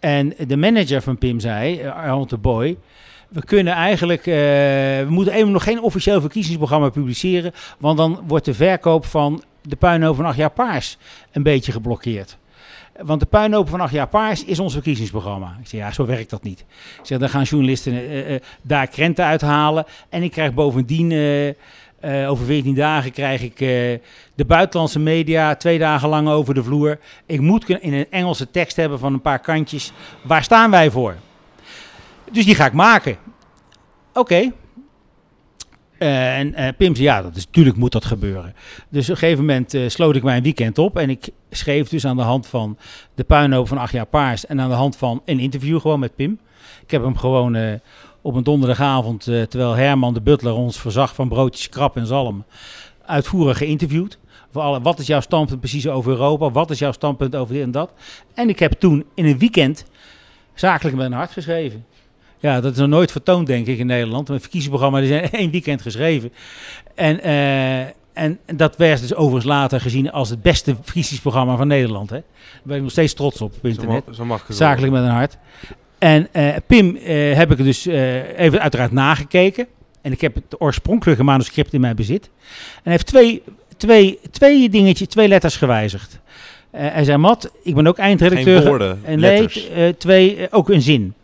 [0.00, 2.76] En de manager van Pim zei, Arnold de Boy,
[3.34, 8.44] we kunnen eigenlijk, eh, we moeten even nog geen officieel verkiezingsprogramma publiceren, want dan wordt
[8.44, 10.98] de verkoop van de puinhoop van acht jaar paars
[11.32, 12.36] een beetje geblokkeerd.
[13.02, 15.56] Want de puinhopen van acht jaar paars is ons verkiezingsprogramma.
[15.60, 16.64] Ik zeg, ja, zo werkt dat niet.
[17.02, 19.84] Zeg, dan gaan journalisten eh, eh, daar krenten uithalen.
[20.08, 21.12] En ik krijg bovendien,
[22.26, 23.56] over 14 dagen krijg ik
[24.34, 26.98] de buitenlandse media twee dagen lang over de vloer.
[27.26, 29.92] Ik moet in een Engelse tekst hebben van een paar kantjes.
[30.22, 31.16] Waar staan wij voor?
[32.32, 33.16] Dus die ga ik maken.
[34.12, 34.52] Oké,
[35.98, 38.54] en uh, Pim zei, ja, dat is, natuurlijk moet dat gebeuren.
[38.88, 40.96] Dus op een gegeven moment uh, sloot ik mijn weekend op.
[40.96, 42.78] En ik schreef dus aan de hand van
[43.14, 44.46] de puinhoop van acht jaar paars.
[44.46, 46.38] En aan de hand van een interview gewoon met Pim.
[46.82, 47.72] Ik heb hem gewoon uh,
[48.22, 52.44] op een donderdagavond, terwijl Herman de Butler ons verzag van broodjes krap en zalm,
[53.06, 54.18] uitvoerig geïnterviewd.
[54.52, 56.50] Alle, wat is jouw standpunt precies over Europa?
[56.50, 57.92] Wat is jouw standpunt over dit en dat?
[58.34, 59.84] En ik heb toen in een weekend
[60.54, 61.84] zakelijk met een hart geschreven.
[62.44, 64.28] Ja, dat is nog nooit vertoond, denk ik, in Nederland.
[64.28, 66.32] Een verkiezingsprogramma zijn één weekend geschreven.
[66.94, 67.80] En, uh,
[68.12, 72.10] en dat werd dus overigens later gezien als het beste verkiezingsprogramma van Nederland.
[72.10, 72.16] Hè.
[72.16, 74.04] Daar ben ik nog steeds trots op op internet.
[74.10, 75.36] Zo, mag, Zakelijk met een hart.
[75.98, 77.86] En uh, Pim uh, heb ik dus
[78.36, 79.66] even uiteraard nagekeken.
[80.02, 82.24] En ik heb het oorspronkelijke manuscript in mijn bezit.
[82.24, 83.42] En hij heeft twee,
[83.76, 86.20] twee, twee dingetjes, twee letters gewijzigd.
[86.70, 88.60] hij zei, Mat, ik ben ook eindredacteur.
[88.60, 91.14] Geen woorden, en nee, twee, ook een zin.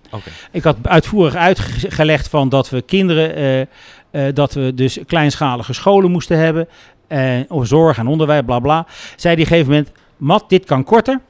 [0.50, 6.10] Ik had uitvoerig uitgelegd van dat we kinderen, uh, uh, dat we dus kleinschalige scholen
[6.10, 6.68] moesten hebben.
[7.08, 8.86] Uh, of zorg en onderwijs, bla bla.
[9.16, 11.20] Zei die op een gegeven moment, Mat, dit kan korter.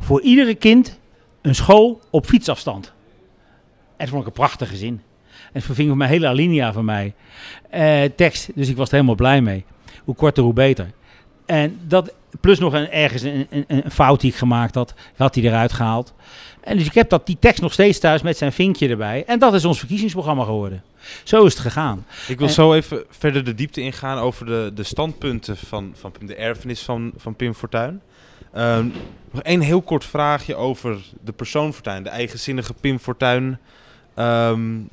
[0.00, 0.98] Voor iedere kind
[1.42, 2.86] een school op fietsafstand.
[2.86, 2.92] En
[3.96, 5.02] dat vond ik een prachtige zin.
[5.28, 7.14] En het verving voor mij hele alinea van mij.
[8.16, 9.64] tekst, dus ik was er helemaal blij mee.
[10.04, 10.90] Hoe korter, hoe beter.
[11.46, 15.34] En dat, plus nog een, ergens een, een, een fout die ik gemaakt had, had
[15.34, 16.14] hij eruit gehaald.
[16.62, 19.24] En dus ik heb dat, die tekst nog steeds thuis met zijn vinkje erbij.
[19.26, 20.82] En dat is ons verkiezingsprogramma geworden.
[21.22, 22.06] Zo is het gegaan.
[22.28, 26.12] Ik wil en, zo even verder de diepte ingaan over de, de standpunten van, van
[26.20, 28.00] de erfenis van, van Pim Fortuyn.
[28.56, 28.92] Um,
[29.30, 32.02] nog één heel kort vraagje over de persoon Fortuyn.
[32.02, 33.58] De eigenzinnige Pim Fortuyn.
[34.16, 34.88] Um,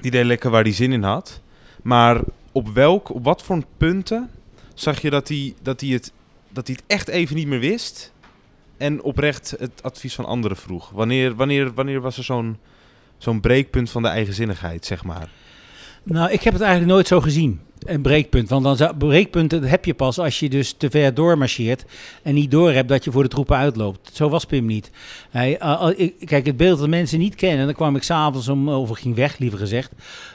[0.00, 1.40] die deed lekker waar hij zin in had.
[1.82, 2.20] Maar
[2.52, 4.30] op welk, op wat voor punten
[4.74, 6.12] zag je dat hij, dat hij, het,
[6.48, 8.12] dat hij het echt even niet meer wist?
[8.82, 10.90] En oprecht het advies van anderen vroeg?
[10.90, 12.56] Wanneer, wanneer, wanneer was er zo'n
[13.18, 15.28] zo'n breekpunt van de eigenzinnigheid, zeg maar?
[16.02, 17.60] Nou, ik heb het eigenlijk nooit zo gezien.
[17.78, 18.48] Een breekpunt.
[18.48, 21.84] Want dan zou, breekpunten heb je pas als je dus te ver doormarcheert.
[22.22, 24.10] En niet door hebt dat je voor de troepen uitloopt.
[24.12, 24.90] Zo was Pim niet.
[25.30, 25.50] Hij,
[25.96, 27.66] ik, kijk, het beeld dat mensen niet kennen.
[27.66, 29.92] Dan kwam ik s'avonds om, of ik ging weg, liever gezegd.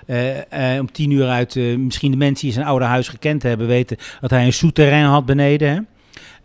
[0.08, 1.56] Uh, om tien uur uit.
[1.56, 5.26] misschien de mensen die zijn oude huis gekend hebben, weten dat hij een souterrain had
[5.26, 5.70] beneden.
[5.70, 5.80] Hè?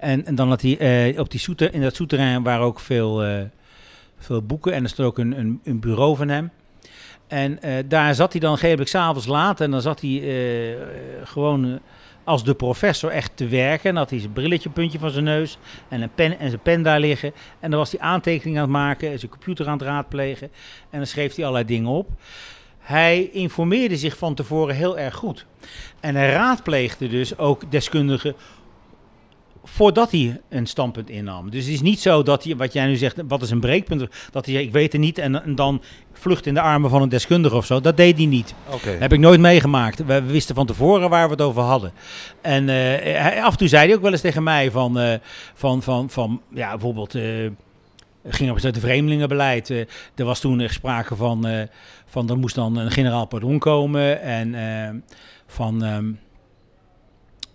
[0.03, 3.27] En, en dan had hij uh, op die souter, in dat souterrain waren ook veel,
[3.27, 3.41] uh,
[4.19, 4.73] veel boeken.
[4.73, 6.51] En er stond ook een, een, een bureau van hem.
[7.27, 9.61] En uh, daar zat hij dan gegeven s'avonds laat.
[9.61, 10.77] En dan zat hij
[11.25, 11.81] gewoon
[12.25, 13.91] als de professor echt te werken.
[13.91, 15.59] En had hij zijn brilletje, puntje van zijn neus.
[15.89, 17.33] En, een pen, en zijn pen daar liggen.
[17.61, 19.19] En dan was hij aantekeningen aan het maken.
[19.19, 20.51] Zijn computer aan het raadplegen.
[20.91, 22.11] En dan schreef hij allerlei dingen op.
[22.79, 25.47] Hij informeerde zich van tevoren heel erg goed.
[26.01, 28.35] En hij raadpleegde dus ook deskundigen
[29.65, 31.51] voordat hij een standpunt innam.
[31.51, 34.07] Dus het is niet zo dat hij, wat jij nu zegt, wat is een breekpunt,
[34.31, 37.09] dat hij ik weet het niet en, en dan vlucht in de armen van een
[37.09, 37.81] deskundige of zo.
[37.81, 38.55] Dat deed hij niet.
[38.67, 38.93] Okay.
[38.93, 39.99] Dat heb ik nooit meegemaakt.
[39.99, 41.93] We, we, wisten van tevoren waar we het over hadden.
[42.41, 45.15] En uh, hij, af en toe zei hij ook wel eens tegen mij van, uh,
[45.55, 47.15] van, van, van ja, bijvoorbeeld...
[47.15, 47.51] Uh,
[48.25, 49.71] ging op het vreemdelingenbeleid.
[49.71, 49.81] Uh,
[50.15, 51.63] er was toen echt sprake van, uh,
[52.07, 55.01] van er moest dan een generaal pardon komen en uh,
[55.47, 55.83] van...
[55.83, 56.19] Um,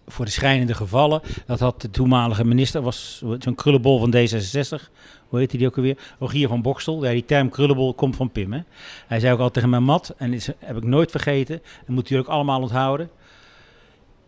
[0.07, 1.21] voor de schrijnende gevallen.
[1.45, 4.91] Dat had de toenmalige minister, was zo'n krullenbol van D66.
[5.27, 5.97] Hoe heet die ook alweer?
[6.19, 7.03] Rogier van Bokstel.
[7.03, 8.53] Ja, die term krullenbol komt van Pim.
[8.53, 8.61] Hè?
[9.07, 11.61] Hij zei ook altijd tegen mijn mat, en dat heb ik nooit vergeten.
[11.85, 13.09] En moet u ook allemaal onthouden.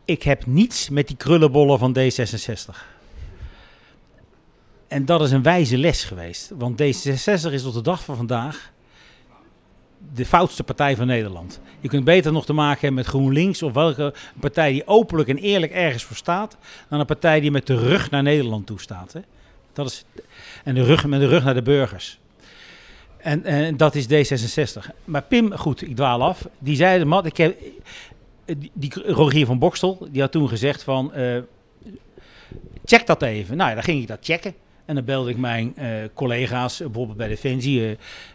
[0.06, 2.76] Ik heb niets met die krullenbollen van D66.
[4.88, 6.52] En dat is een wijze les geweest.
[6.58, 8.72] Want D66 is tot de dag van vandaag
[10.14, 11.60] de foutste partij van Nederland.
[11.80, 15.38] Je kunt beter nog te maken hebben met GroenLinks of welke partij die openlijk en
[15.38, 16.58] eerlijk ergens voor staat,
[16.90, 19.14] dan een partij die met de rug naar Nederland toe staat.
[19.14, 19.20] Hè?
[19.74, 20.06] Dat is,
[20.64, 22.20] en de rug, met de rug naar de burgers.
[23.18, 24.90] En, en dat is D66.
[25.06, 26.48] Maar Pim, goed, ik dwaal af.
[26.60, 27.58] Die zei, Mat, ik heb,
[28.46, 31.38] die, die Rogier van Bokstel, die had toen gezegd van, uh,
[32.86, 33.58] check dat even.
[33.58, 34.54] Nou ja, dan ging ik dat checken.
[34.90, 37.82] En dan belde ik mijn uh, collega's, bijvoorbeeld bij Defensie.
[37.82, 37.92] Uh,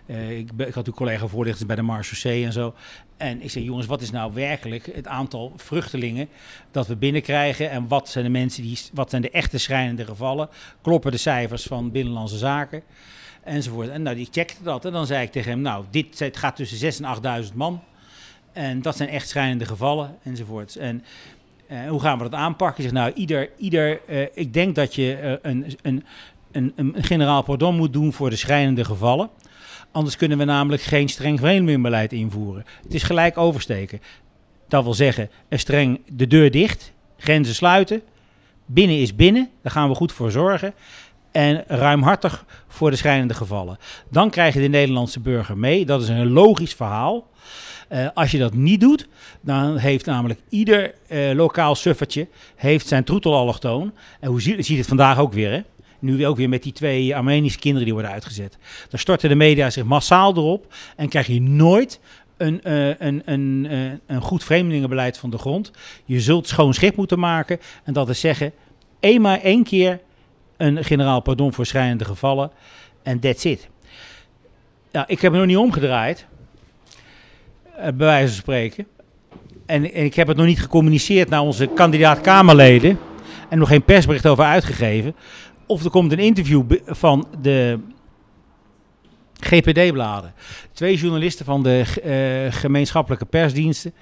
[0.06, 2.74] uh, ik, had een collega voorlichters bij de Marseillais en zo.
[3.16, 6.28] En ik zei, jongens, wat is nou werkelijk het aantal vluchtelingen
[6.70, 7.70] dat we binnenkrijgen?
[7.70, 10.48] En wat zijn de mensen die, wat zijn de echte schrijnende gevallen?
[10.82, 12.82] Kloppen de cijfers van Binnenlandse Zaken?
[13.44, 13.88] Enzovoort.
[13.88, 14.84] En nou, die checkte dat.
[14.84, 17.82] En dan zei ik tegen hem, nou, dit het gaat tussen 6.000 en 8.000 man.
[18.52, 20.76] En dat zijn echt schrijnende gevallen, enzovoort.
[20.76, 21.04] En
[21.88, 22.84] hoe gaan we dat aanpakken?
[22.84, 24.00] Ik zeg, nou, ieder, ieder
[24.34, 26.04] ik denk dat je een, een,
[26.54, 29.30] een, een generaal pardon moet doen voor de schrijnende gevallen.
[29.92, 32.64] Anders kunnen we namelijk geen streng vreemdelingenbeleid invoeren.
[32.82, 34.00] Het is gelijk oversteken.
[34.68, 38.02] Dat wil zeggen, een streng de deur dicht, grenzen sluiten.
[38.66, 40.74] Binnen is binnen, daar gaan we goed voor zorgen.
[41.32, 43.78] En ruimhartig voor de schrijnende gevallen.
[44.10, 45.84] Dan krijg je de Nederlandse burger mee.
[45.84, 47.26] Dat is een logisch verhaal.
[47.92, 49.08] Uh, als je dat niet doet,
[49.40, 53.92] dan heeft namelijk ieder uh, lokaal suffertje heeft zijn troetelallochtoon.
[54.20, 55.62] En hoe zie, je het vandaag ook weer, hè?
[56.04, 58.58] Nu ook weer met die twee Armenische kinderen die worden uitgezet.
[58.88, 62.00] Dan storten de media zich massaal erop en krijg je nooit
[62.36, 65.70] een, uh, een, een, uh, een goed vreemdelingenbeleid van de grond.
[66.04, 67.60] Je zult schoon schip moeten maken.
[67.84, 68.52] En dat is zeggen,
[69.00, 70.00] eenmaal één keer
[70.56, 72.50] een generaal pardon voor schrijnende gevallen.
[73.02, 73.68] En that's it.
[74.90, 76.26] Ja, ik heb me nog niet omgedraaid.
[77.76, 78.86] Uh, bij wijze van spreken.
[79.66, 82.98] En, en, ik heb het nog niet gecommuniceerd naar onze kandidaat-Kamerleden.
[83.48, 85.14] En nog geen persbericht over uitgegeven.
[85.66, 87.78] Of er komt een interview van de
[89.40, 90.34] GPD-bladen.
[90.72, 91.84] Twee journalisten van de
[92.48, 93.94] uh, gemeenschappelijke persdiensten.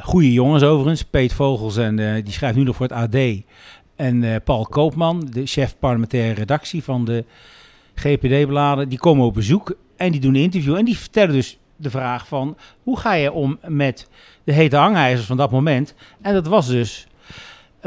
[0.00, 1.02] Goede jongens overigens.
[1.02, 3.16] Peet Vogels en uh, die schrijft nu nog voor het AD.
[3.96, 7.24] En uh, Paul Koopman, de chef parlementaire redactie van de
[7.94, 8.88] GPD-bladen.
[8.88, 10.76] Die komen op bezoek en die doen een interview.
[10.76, 12.56] En die vertellen dus de vraag van...
[12.82, 14.08] hoe ga je om met
[14.44, 15.94] de hete hangijzers van dat moment?
[16.20, 17.06] En dat was dus...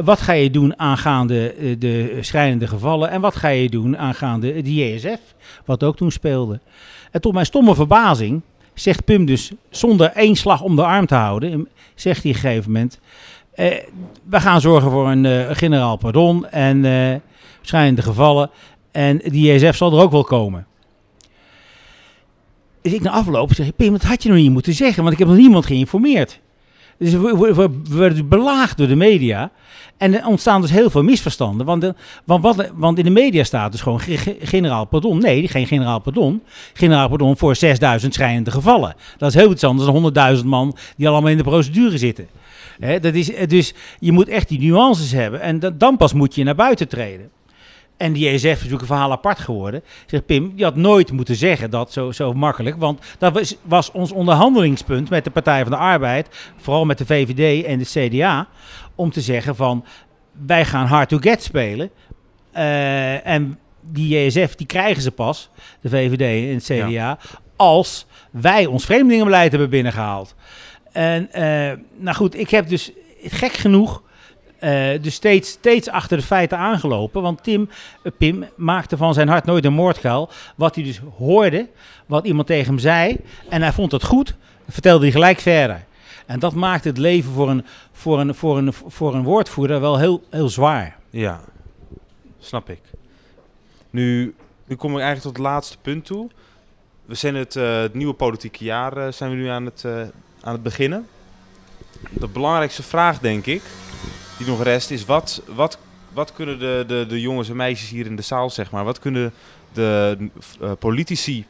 [0.04, 3.10] Wat ga je doen aangaande uh, de schrijnende gevallen?
[3.10, 5.20] En wat ga je doen aangaande de JSF?
[5.66, 6.60] Wat ook toen speelde.
[7.12, 8.42] En tot mijn stomme verbazing
[8.74, 12.44] zegt Pum dus zonder één slag om de arm te houden, zegt hij op een
[12.44, 13.00] gegeven moment,
[13.56, 13.66] uh,
[14.30, 17.16] we gaan zorgen voor een uh, generaal pardon en uh,
[17.62, 18.50] schrijnende gevallen
[18.92, 20.68] en die JSF zal er ook wel komen.
[22.82, 25.20] Dus ik na afloop zeg, Pim, dat had je nog niet moeten zeggen, want ik
[25.20, 26.40] heb nog niemand geïnformeerd.
[26.98, 29.52] Dus we, werden belaagd door de media.
[29.98, 31.66] En er ontstaan dus heel veel misverstanden.
[31.66, 31.92] Want,
[32.26, 34.02] want, wat, want in de media staat dus gewoon
[34.40, 35.20] generaal pardon.
[35.20, 36.42] Nee, geen generaal pardon.
[36.74, 38.96] Generaal pardon voor 6000 schrijnende gevallen.
[39.18, 42.28] Dat is heel iets anders dan 100.000 man die allemaal in de procedure zitten.
[43.02, 45.42] Dat is, dus je moet echt die nuances hebben.
[45.42, 47.30] En dan pas moet je naar buiten treden.
[47.98, 49.84] En die JSF is natuurlijk een verhaal apart geworden.
[50.06, 52.76] Zegt Pim, je had nooit moeten zeggen dat zo, zo makkelijk.
[52.78, 56.28] Want dat was, was ons onderhandelingspunt met de Partij van de Arbeid.
[56.58, 58.48] Vooral met de VVD en de CDA.
[58.96, 59.86] Om te zeggen van,
[60.46, 61.90] wij gaan hard to get spelen.
[62.56, 65.50] Uh, en die JSF, die krijgen ze pas,
[65.82, 67.18] de VVD en het CDA, ja.
[67.56, 70.36] als wij ons vreemdelingenbeleid hebben binnengehaald.
[70.92, 72.92] En uh, nou goed, ik heb dus
[73.24, 74.04] gek genoeg
[74.62, 77.22] uh, dus steeds, steeds achter de feiten aangelopen.
[77.22, 77.70] Want Tim,
[78.04, 80.30] uh, Pim maakte van zijn hart nooit een moordkuil.
[80.56, 81.68] Wat hij dus hoorde,
[82.06, 83.18] wat iemand tegen hem zei.
[83.50, 84.36] En hij vond het goed,
[84.70, 85.86] vertelde hij gelijk verder.
[86.26, 89.98] En dat maakt het leven voor een, voor een, voor een, voor een woordvoerder wel
[89.98, 90.98] heel, heel zwaar.
[91.10, 91.42] Ja,
[92.40, 92.82] snap ik.
[93.90, 96.30] Nu, nu kom ik eigenlijk tot het laatste punt toe.
[97.06, 99.86] We zijn het, uh, het nieuwe politieke jaar zijn we nu aan het,
[100.42, 101.08] aan het beginnen.
[102.10, 103.62] De belangrijkste vraag, denk ik,
[104.38, 105.78] die nog rest is wat, wat,
[106.14, 109.00] wat kunnen de, de, de jongens en meisjes hier in de zaal, zeg maar, wat
[109.00, 109.34] kunnen
[109.74, 110.18] de
[110.62, 111.46] uh, politici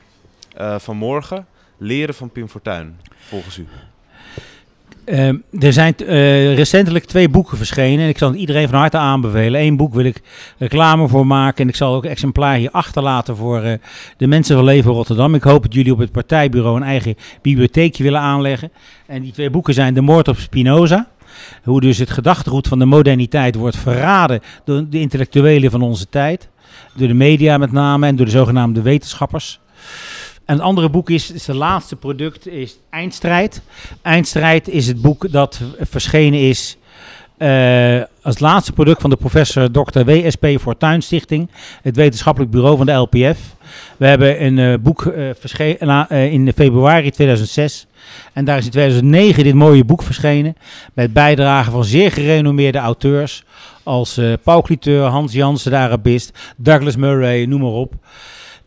[0.57, 1.45] uh, van morgen
[1.77, 3.67] leren van Pim Fortuyn, volgens u?
[5.05, 5.27] Uh,
[5.59, 9.61] er zijn uh, recentelijk twee boeken verschenen en ik zal het iedereen van harte aanbevelen.
[9.61, 10.21] Eén boek wil ik
[10.57, 13.61] reclame voor maken en ik zal ook exemplaar hier achterlaten voor
[14.17, 15.35] de mensen van Leven Rotterdam.
[15.35, 18.71] Ik hoop dat jullie op het partijbureau een eigen bibliotheekje willen aanleggen.
[19.05, 21.07] En die twee boeken zijn De Moord op Spinoza.
[21.63, 26.49] Hoe dus het gedachtegoed van de moderniteit wordt verraden door de intellectuelen van onze tijd.
[26.93, 29.59] Door de media met name en door de zogenaamde wetenschappers.
[30.45, 33.61] En andere boek is, is het laatste product, is Eindstrijd.
[34.01, 36.77] Eindstrijd is het boek dat verschenen is
[37.37, 40.03] uh, als laatste product van de professor Dr.
[40.03, 40.47] W.S.P.
[40.59, 41.49] Fortuyn Stichting,
[41.81, 43.55] het wetenschappelijk bureau van de LPF.
[43.97, 47.87] We hebben een uh, boek uh, verschenen in februari 2006
[48.33, 50.55] en daar is in 2009 dit mooie boek verschenen
[50.93, 53.43] met bijdragen van zeer gerenommeerde auteurs
[53.83, 57.93] als Paul Cliteur, Hans Jansen, de Arabist, Douglas Murray, noem maar op.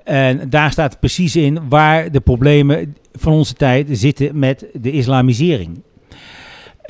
[0.04, 5.82] En daar staat precies in waar de problemen van onze tijd zitten met de islamisering.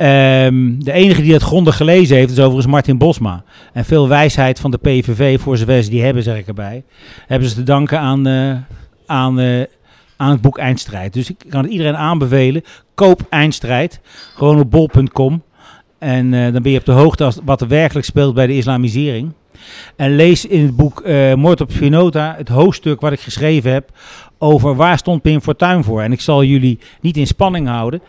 [0.01, 3.45] Um, de enige die dat grondig gelezen heeft is overigens Martin Bosma.
[3.73, 6.85] En veel wijsheid van de PVV, voor zover ze die hebben, zeg ik erbij,
[7.27, 8.57] hebben ze te danken aan, uh,
[9.07, 9.63] aan, uh,
[10.17, 11.13] aan het boek Eindstrijd.
[11.13, 12.63] Dus ik kan het iedereen aanbevelen.
[12.95, 14.01] Koop Eindstrijd,
[14.35, 15.43] gewoon op bol.com.
[15.99, 18.57] En uh, dan ben je op de hoogte als wat er werkelijk speelt bij de
[18.57, 19.33] islamisering.
[19.97, 21.03] En lees in het boek
[21.35, 23.91] Moord op Spinoza het hoofdstuk wat ik geschreven heb
[24.39, 26.03] over waar stond Pim Fortuyn voor.
[26.03, 28.01] En ik zal jullie niet in spanning houden.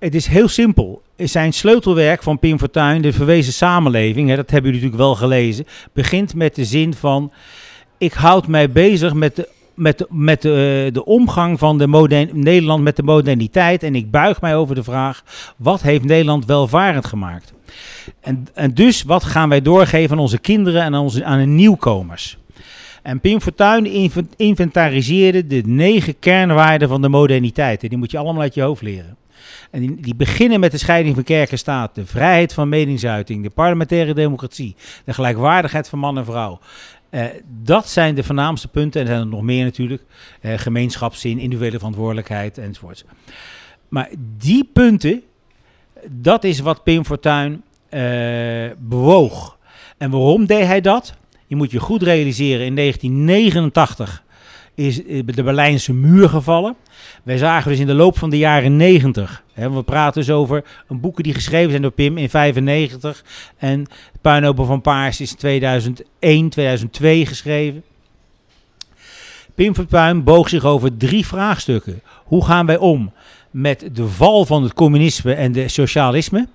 [0.00, 1.02] Het is heel simpel.
[1.16, 5.66] zijn sleutelwerk van Pim Fortuyn, de verwezen samenleving, hè, dat hebben jullie natuurlijk wel gelezen,
[5.92, 7.32] begint met de zin van:
[7.98, 12.96] ik houd mij bezig met de met, met de, de omgang van de Nederland met
[12.96, 13.82] de moderniteit.
[13.82, 15.22] En ik buig mij over de vraag:
[15.56, 17.52] wat heeft Nederland welvarend gemaakt?
[18.20, 21.46] En, en dus, wat gaan wij doorgeven aan onze kinderen en aan, onze, aan de
[21.46, 22.38] nieuwkomers?
[23.02, 27.82] En Pim Fortuyn inventariseerde de negen kernwaarden van de moderniteit.
[27.82, 29.16] En die moet je allemaal uit je hoofd leren.
[29.70, 33.50] En die, beginnen met de scheiding van kerk en staat, de vrijheid van meningsuiting, de
[33.50, 36.58] parlementaire democratie, de gelijkwaardigheid van man en vrouw.
[37.10, 37.24] Uh,
[37.62, 39.00] dat zijn de voornaamste punten.
[39.00, 40.02] En er zijn er nog meer natuurlijk.
[40.40, 43.04] Uh, gemeenschapszin, individuele verantwoordelijkheid enzovoort.
[43.88, 45.22] Maar die punten,
[46.08, 49.58] dat is wat Pim Fortuyn uh, bewoog.
[49.98, 51.14] En waarom deed hij dat?
[51.46, 54.24] Je moet je goed realiseren, in 1989
[54.86, 56.76] is de Berlijnse muur gevallen.
[57.22, 60.64] Wij zagen dus in de loop van de jaren 90, hè, we praten dus over
[60.88, 63.24] een boeken die geschreven zijn door Pim in 95
[63.56, 63.86] en
[64.20, 67.82] Puinopen van Paars is in 2001, 2002 geschreven.
[69.54, 72.02] Pim Verpuin boog zich over drie vraagstukken.
[72.24, 73.12] Hoe gaan wij om
[73.50, 76.48] met de val van het communisme en de socialisme?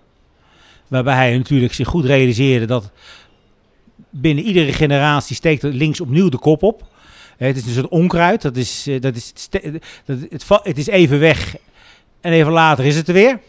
[0.87, 2.91] Waarbij hij natuurlijk zich goed realiseerde dat
[4.09, 6.93] binnen iedere generatie steekt links opnieuw de kop op.
[7.37, 8.41] Het is een soort onkruid.
[8.41, 9.33] Dat is, eh, dat is,
[10.05, 11.55] het, het is even weg
[12.21, 13.39] en even later is het er weer.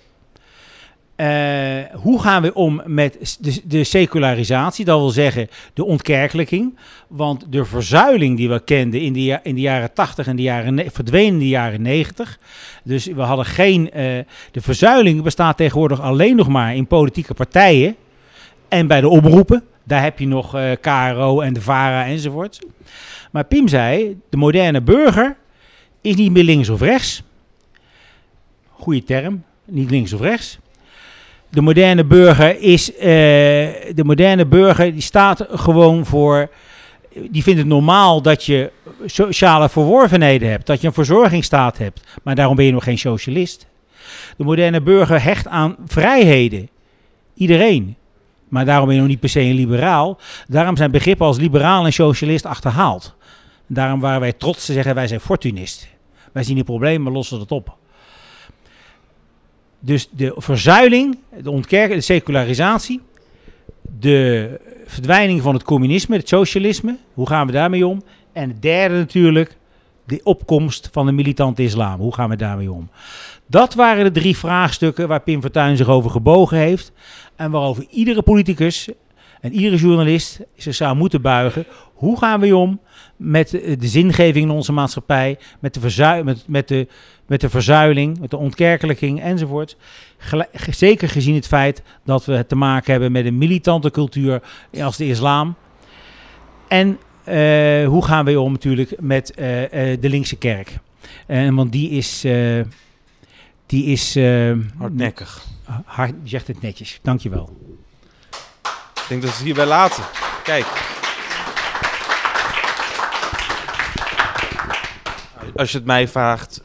[1.17, 6.79] Uh, hoe gaan we om met de, secularisatie, dat wil zeggen de ontkerkelijking?
[7.09, 10.91] Want de verzuiling die we kenden in de, in de jaren 80 en de jaren
[10.93, 12.39] verdwenen in de jaren 90.
[12.85, 13.83] Dus we hadden geen.
[13.83, 14.03] Uh,
[14.51, 17.97] de verzuiling bestaat tegenwoordig alleen nog maar in politieke partijen
[18.69, 19.65] en bij de omroepen.
[19.85, 22.59] Daar heb je nog uh, KRO en de VARA enzovoort.
[23.37, 25.37] Maar Pim zei, de moderne burger
[26.01, 27.23] is niet meer links of rechts.
[28.71, 30.59] Goeie term, niet links of rechts.
[31.49, 36.51] De moderne burger is, uh, de moderne burger die staat gewoon voor,
[37.31, 38.71] die vindt het normaal dat je
[39.05, 43.67] sociale verworvenheden hebt, dat je een verzorgingsstaat hebt, maar daarom ben je nog geen socialist.
[44.37, 46.69] De moderne burger hecht aan vrijheden.
[47.35, 47.97] Iedereen.
[48.49, 50.19] Maar daarom ben je nog niet per se een liberaal.
[50.49, 53.16] Daarom zijn begrippen als liberaal en socialist achterhaald.
[53.67, 55.89] Daarom waren wij trots te zeggen, wij zijn fortunist.
[56.33, 57.77] Wij zien die problemen, lossen het op.
[59.79, 63.01] Dus de verzuiling, de ontkerking, de secularisatie,
[63.99, 64.51] de
[64.87, 68.03] verdwijning van het communisme, het socialisme, hoe gaan we daarmee om?
[68.33, 69.57] En het derde natuurlijk,
[70.05, 72.01] de opkomst van de militante islam.
[72.01, 72.89] Hoe gaan we daarmee om?
[73.47, 76.93] Dat waren de drie vraagstukken waar Pim Fortuyn zich over gebogen heeft.
[77.37, 78.89] En waarover iedere politicus
[79.41, 81.65] en iedere journalist zich zou moeten buigen.
[81.95, 82.81] Hoe gaan we om
[83.17, 86.89] met de, zingeving in onze maatschappij, met de, verzuil, met, met, de,
[87.27, 89.77] met de verzuiling, met de ontkerkelijking enzovoort.
[90.71, 94.43] zeker gezien het feit dat we te maken hebben met een militante cultuur
[94.81, 95.55] als de islam.
[96.69, 99.69] En uh, hoe gaan we om natuurlijk met uh, uh,
[100.01, 100.79] de linkse kerk?
[101.27, 102.27] want die is...
[103.67, 104.15] die is
[104.79, 105.45] Hardnekkig.
[105.85, 107.57] Hard, je zegt het netjes, dankjewel.
[108.95, 110.05] Ik denk dat we het hierbij laten.
[110.43, 110.96] Kijk.
[115.57, 116.63] Als je het mij vraagt,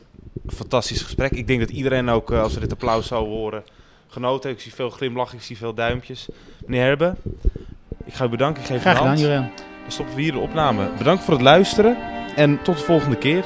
[0.48, 1.32] fantastisch gesprek.
[1.32, 3.64] Ik denk dat iedereen ook, als we dit applaus zou horen,
[4.08, 4.62] genoten heeft.
[4.62, 6.28] Ik zie veel glimlach, ik zie veel duimpjes.
[6.66, 7.16] Meneer Herbe,
[8.06, 8.62] ik ga u bedanken.
[8.62, 9.50] Ik geef Graag gedaan, Julian.
[9.82, 10.90] Dan stoppen we hier de opname.
[10.98, 11.98] Bedankt voor het luisteren
[12.36, 13.46] en tot de volgende keer.